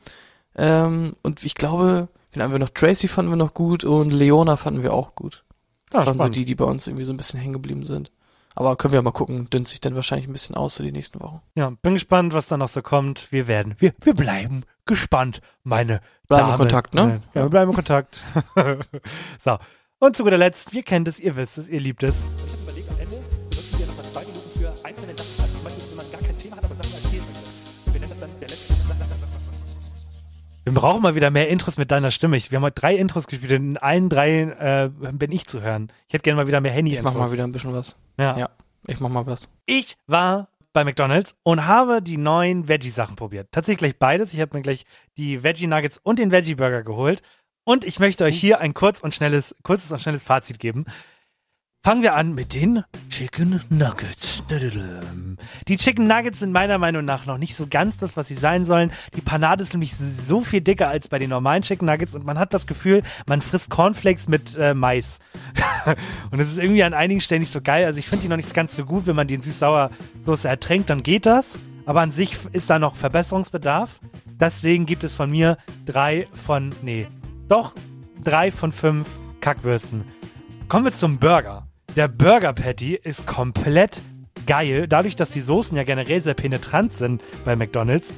[0.56, 2.70] Ähm, und ich glaube, wen haben wir noch?
[2.70, 5.44] Tracy fanden wir noch gut und Leona fanden wir auch gut.
[5.90, 6.36] Das waren so spannend.
[6.36, 8.10] die, die bei uns irgendwie so ein bisschen hängen geblieben sind.
[8.54, 11.20] Aber können wir mal gucken, dünnt sich dann wahrscheinlich ein bisschen aus so die nächsten
[11.20, 11.40] Wochen.
[11.54, 13.32] Ja, bin gespannt, was da noch so kommt.
[13.32, 16.56] Wir werden, wir, wir bleiben gespannt, meine Bleiben in Dame.
[16.58, 17.22] Kontakt, ne?
[17.34, 18.22] Ja, wir bleiben in Kontakt.
[19.42, 19.58] so.
[19.98, 22.24] Und zu guter Letzt, wir kennt es, ihr wisst es, ihr liebt es.
[22.46, 23.16] Ich habe überlegt, am Ende
[23.50, 25.41] benutzen wir nochmal zwei Minuten für einzelne Sachen.
[30.64, 32.36] Wir brauchen mal wieder mehr Intros mit deiner Stimme.
[32.36, 35.60] Ich, wir haben heute drei Intros gespielt und in allen drei äh, bin ich zu
[35.60, 35.90] hören.
[36.06, 37.12] Ich hätte gerne mal wieder mehr Ich Handy-Intros.
[37.12, 37.96] mach mal wieder ein bisschen was.
[38.16, 38.38] Ja.
[38.38, 38.50] Ja.
[38.86, 39.48] Ich mach mal was.
[39.66, 43.48] Ich war bei McDonalds und habe die neuen Veggie-Sachen probiert.
[43.50, 44.32] Tatsächlich gleich beides.
[44.34, 44.84] Ich habe mir gleich
[45.16, 47.22] die Veggie-Nuggets und den Veggie-Burger geholt.
[47.64, 50.84] Und ich möchte euch hier ein kurz und schnelles, kurzes und schnelles Fazit geben.
[51.84, 54.31] Fangen wir an mit den Chicken Nuggets.
[55.68, 58.64] Die Chicken Nuggets sind meiner Meinung nach noch nicht so ganz das, was sie sein
[58.64, 58.92] sollen.
[59.16, 62.38] Die Panade ist nämlich so viel dicker als bei den normalen Chicken Nuggets und man
[62.38, 65.18] hat das Gefühl, man frisst Cornflakes mit äh, Mais.
[66.30, 67.84] und es ist irgendwie an einigen Stellen nicht so geil.
[67.84, 69.06] Also ich finde die noch nicht ganz so gut.
[69.06, 71.58] Wenn man die in Süß-Sauer-Soße ertränkt, dann geht das.
[71.84, 74.00] Aber an sich ist da noch Verbesserungsbedarf.
[74.26, 77.06] Deswegen gibt es von mir drei von, nee,
[77.48, 77.74] doch
[78.22, 79.08] drei von fünf
[79.40, 80.04] Kackwürsten.
[80.68, 81.66] Kommen wir zum Burger.
[81.96, 84.02] Der Burger Patty ist komplett
[84.46, 84.86] geil.
[84.88, 88.12] Dadurch, dass die Soßen ja generell sehr penetrant sind bei McDonalds,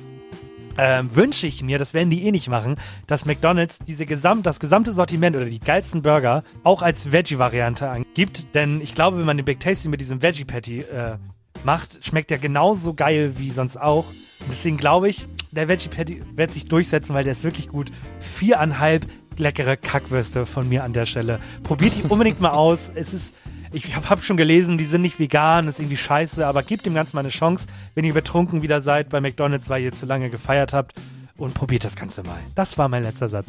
[0.76, 4.58] ähm, wünsche ich mir, das werden die eh nicht machen, dass McDonalds diese Gesamt, das
[4.58, 8.54] gesamte Sortiment oder die geilsten Burger auch als Veggie-Variante angibt.
[8.54, 11.18] Denn ich glaube, wenn man den Big Tasty mit diesem Veggie-Patty äh,
[11.62, 14.06] macht, schmeckt der genauso geil wie sonst auch.
[14.50, 17.90] Deswegen glaube ich, der Veggie Patty wird sich durchsetzen, weil der ist wirklich gut.
[18.20, 19.06] Viereinhalb
[19.38, 21.40] leckere Kackwürste von mir an der Stelle.
[21.62, 22.90] Probiert die unbedingt mal aus.
[22.94, 23.34] Es ist,
[23.74, 26.94] ich habe hab schon gelesen, die sind nicht vegan, ist irgendwie scheiße, aber gebt dem
[26.94, 30.30] Ganzen mal eine Chance, wenn ihr betrunken wieder seid bei McDonalds, weil ihr zu lange
[30.30, 30.94] gefeiert habt.
[31.36, 32.38] Und probiert das Ganze mal.
[32.54, 33.48] Das war mein letzter Satz.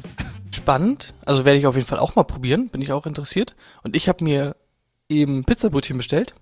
[0.52, 1.14] Spannend.
[1.24, 2.70] Also werde ich auf jeden Fall auch mal probieren.
[2.70, 3.56] Bin ich auch interessiert.
[3.84, 4.56] Und ich habe mir
[5.08, 6.34] eben Pizzabrötchen bestellt.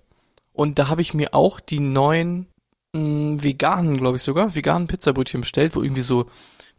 [0.53, 2.47] Und da habe ich mir auch die neuen
[2.93, 6.27] mh, veganen, glaube ich sogar, veganen Pizzabrötchen bestellt, wo irgendwie so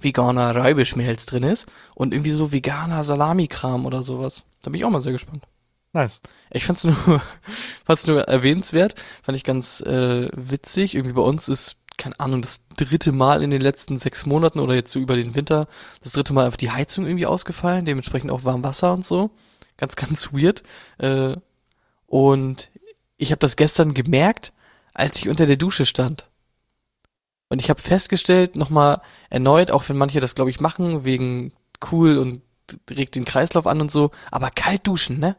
[0.01, 4.45] veganer Reibeschmelz drin ist und irgendwie so veganer Salami-Kram oder sowas.
[4.63, 5.45] Da bin ich auch mal sehr gespannt.
[5.95, 6.20] Nice.
[6.51, 7.22] Ich fand's nur,
[7.84, 10.97] fand's nur erwähnenswert, fand ich ganz äh, witzig.
[10.97, 14.74] Irgendwie bei uns ist, keine Ahnung, das dritte Mal in den letzten sechs Monaten oder
[14.74, 15.68] jetzt so über den Winter,
[16.03, 19.30] das dritte Mal einfach die Heizung irgendwie ausgefallen, dementsprechend auch warm Wasser und so.
[19.76, 20.64] Ganz, ganz weird.
[20.99, 21.36] Äh,
[22.07, 22.70] und
[23.16, 24.53] ich habe das gestern gemerkt,
[24.95, 26.28] als ich unter der Dusche stand.
[27.49, 31.53] Und ich habe festgestellt, nochmal erneut, auch wenn manche das, glaube ich, machen, wegen
[31.92, 32.42] cool und
[32.90, 35.36] regt den Kreislauf an und so, aber kalt duschen, ne?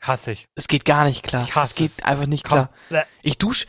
[0.00, 0.48] Hasse ich.
[0.54, 1.44] Es geht gar nicht klar.
[1.44, 2.02] Ich hasse es geht es.
[2.04, 2.68] einfach nicht Komm.
[2.88, 3.04] klar.
[3.22, 3.66] Ich dusche,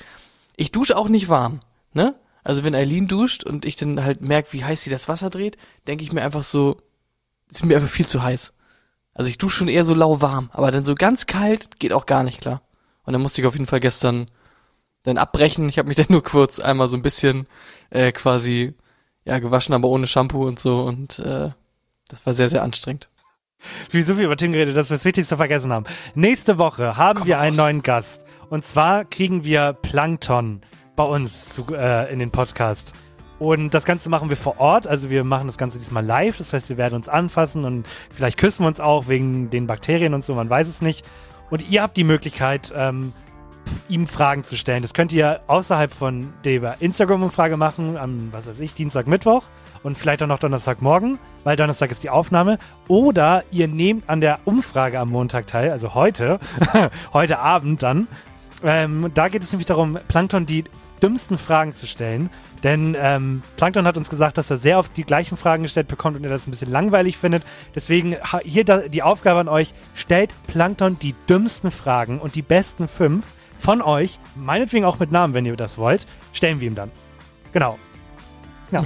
[0.55, 1.59] ich dusche auch nicht warm,
[1.93, 2.15] ne?
[2.43, 5.57] Also wenn Eileen duscht und ich dann halt merke, wie heiß sie das Wasser dreht,
[5.87, 6.77] denke ich mir einfach so,
[7.49, 8.53] ist mir einfach viel zu heiß.
[9.13, 12.23] Also ich dusche schon eher so lauwarm, aber dann so ganz kalt geht auch gar
[12.23, 12.61] nicht klar.
[13.03, 14.29] Und dann musste ich auf jeden Fall gestern
[15.03, 15.67] dann abbrechen.
[15.67, 17.47] Ich habe mich dann nur kurz einmal so ein bisschen
[17.89, 18.73] äh, quasi
[19.25, 21.51] ja gewaschen, aber ohne Shampoo und so und äh,
[22.07, 23.08] das war sehr sehr anstrengend.
[23.91, 25.85] Wie so viel über Tim geredet, dass wir das Wichtigste vergessen haben.
[26.15, 27.65] Nächste Woche haben Komm wir einen raus.
[27.65, 28.23] neuen Gast.
[28.49, 30.61] Und zwar kriegen wir Plankton
[30.95, 32.93] bei uns zu, äh, in den Podcast.
[33.37, 34.85] Und das Ganze machen wir vor Ort.
[34.85, 36.37] Also wir machen das Ganze diesmal live.
[36.37, 40.13] Das heißt, wir werden uns anfassen und vielleicht küssen wir uns auch wegen den Bakterien
[40.13, 40.33] und so.
[40.33, 41.05] Man weiß es nicht.
[41.49, 43.13] Und ihr habt die Möglichkeit, ähm,
[43.87, 44.81] ihm Fragen zu stellen.
[44.81, 49.43] Das könnt ihr außerhalb von der Instagram-Umfrage machen, am, was weiß ich, Dienstag, Mittwoch
[49.83, 52.57] und vielleicht auch noch Donnerstagmorgen, weil Donnerstag ist die Aufnahme.
[52.87, 56.39] Oder ihr nehmt an der Umfrage am Montag teil, also heute,
[57.13, 58.07] heute Abend dann.
[58.61, 60.65] Ähm, da geht es nämlich darum, Plankton die
[61.01, 62.29] dümmsten Fragen zu stellen.
[62.63, 66.17] Denn ähm, Plankton hat uns gesagt, dass er sehr oft die gleichen Fragen gestellt bekommt
[66.17, 67.43] und er das ein bisschen langweilig findet.
[67.73, 73.31] Deswegen hier die Aufgabe an euch, stellt Plankton die dümmsten Fragen und die besten fünf
[73.57, 76.91] von euch, meinetwegen auch mit Namen, wenn ihr das wollt, stellen wir ihm dann.
[77.51, 77.77] Genau.
[78.71, 78.85] Ja.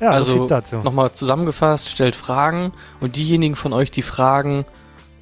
[0.00, 0.76] Ja, so also dazu.
[0.78, 4.64] nochmal zusammengefasst, stellt Fragen und diejenigen von euch, die fragen,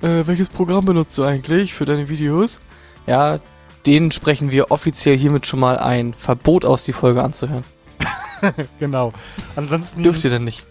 [0.02, 2.60] äh, welches Programm benutzt du eigentlich für deine Videos?
[3.06, 3.40] Ja,
[3.86, 7.64] denen sprechen wir offiziell hiermit schon mal ein Verbot aus, die Folge anzuhören.
[8.78, 9.12] Genau.
[9.56, 10.04] Ansonsten.
[10.04, 10.64] Dürft ihr denn nicht.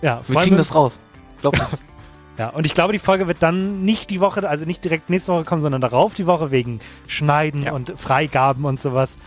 [0.00, 0.98] Ja, Wir kriegen das raus.
[1.40, 1.84] Glaubt uns.
[2.36, 5.32] Ja, und ich glaube, die Folge wird dann nicht die Woche, also nicht direkt nächste
[5.32, 7.72] Woche kommen, sondern darauf die Woche wegen Schneiden Ja.
[7.74, 9.18] und Freigaben und sowas.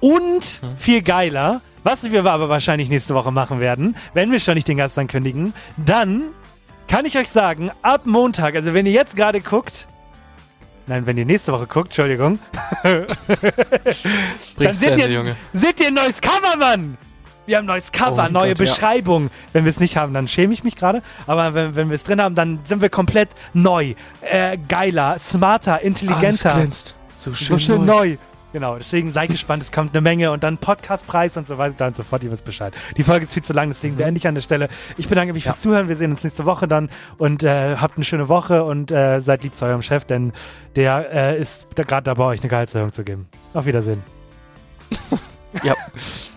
[0.00, 4.68] Und viel geiler, was wir aber wahrscheinlich nächste Woche machen werden, wenn wir schon nicht
[4.68, 6.24] den Gast ankündigen, dann
[6.88, 9.86] kann ich euch sagen, ab Montag, also wenn ihr jetzt gerade guckt,
[10.86, 12.38] nein, wenn ihr nächste Woche guckt, Entschuldigung,
[12.82, 13.06] dann
[14.72, 15.36] seht Ende, ihr, Junge.
[15.52, 16.98] seht ihr ein neues Cover, Mann!
[17.44, 18.64] Wir haben ein neues Cover, Oh neue Gott, ja.
[18.72, 19.30] Beschreibung.
[19.52, 21.02] Wenn wir es nicht haben, dann schäme ich mich gerade.
[21.26, 25.74] Aber wenn, wenn wir es drin haben, dann sind wir komplett neu, äh, geiler, smarter,
[25.74, 26.50] Alles intelligenter.
[26.54, 26.94] glänzt.
[27.16, 28.10] So schön, so schön neu.
[28.10, 28.16] neu.
[28.52, 31.96] Genau, deswegen seid gespannt, es kommt eine Menge und dann Podcastpreis und so weiter und
[31.96, 32.74] so fort, ihr wisst Bescheid.
[32.96, 34.68] Die Folge ist viel zu lang, deswegen beende ich an der Stelle.
[34.96, 38.04] Ich bedanke mich fürs Zuhören, wir sehen uns nächste Woche dann und äh, habt eine
[38.04, 40.32] schöne Woche und äh, seid lieb zu eurem Chef, denn
[40.76, 43.28] der äh, ist da gerade dabei, euch eine Gehaltserhöhung zu geben.
[43.54, 44.02] Auf Wiedersehen.
[45.62, 45.74] Ja.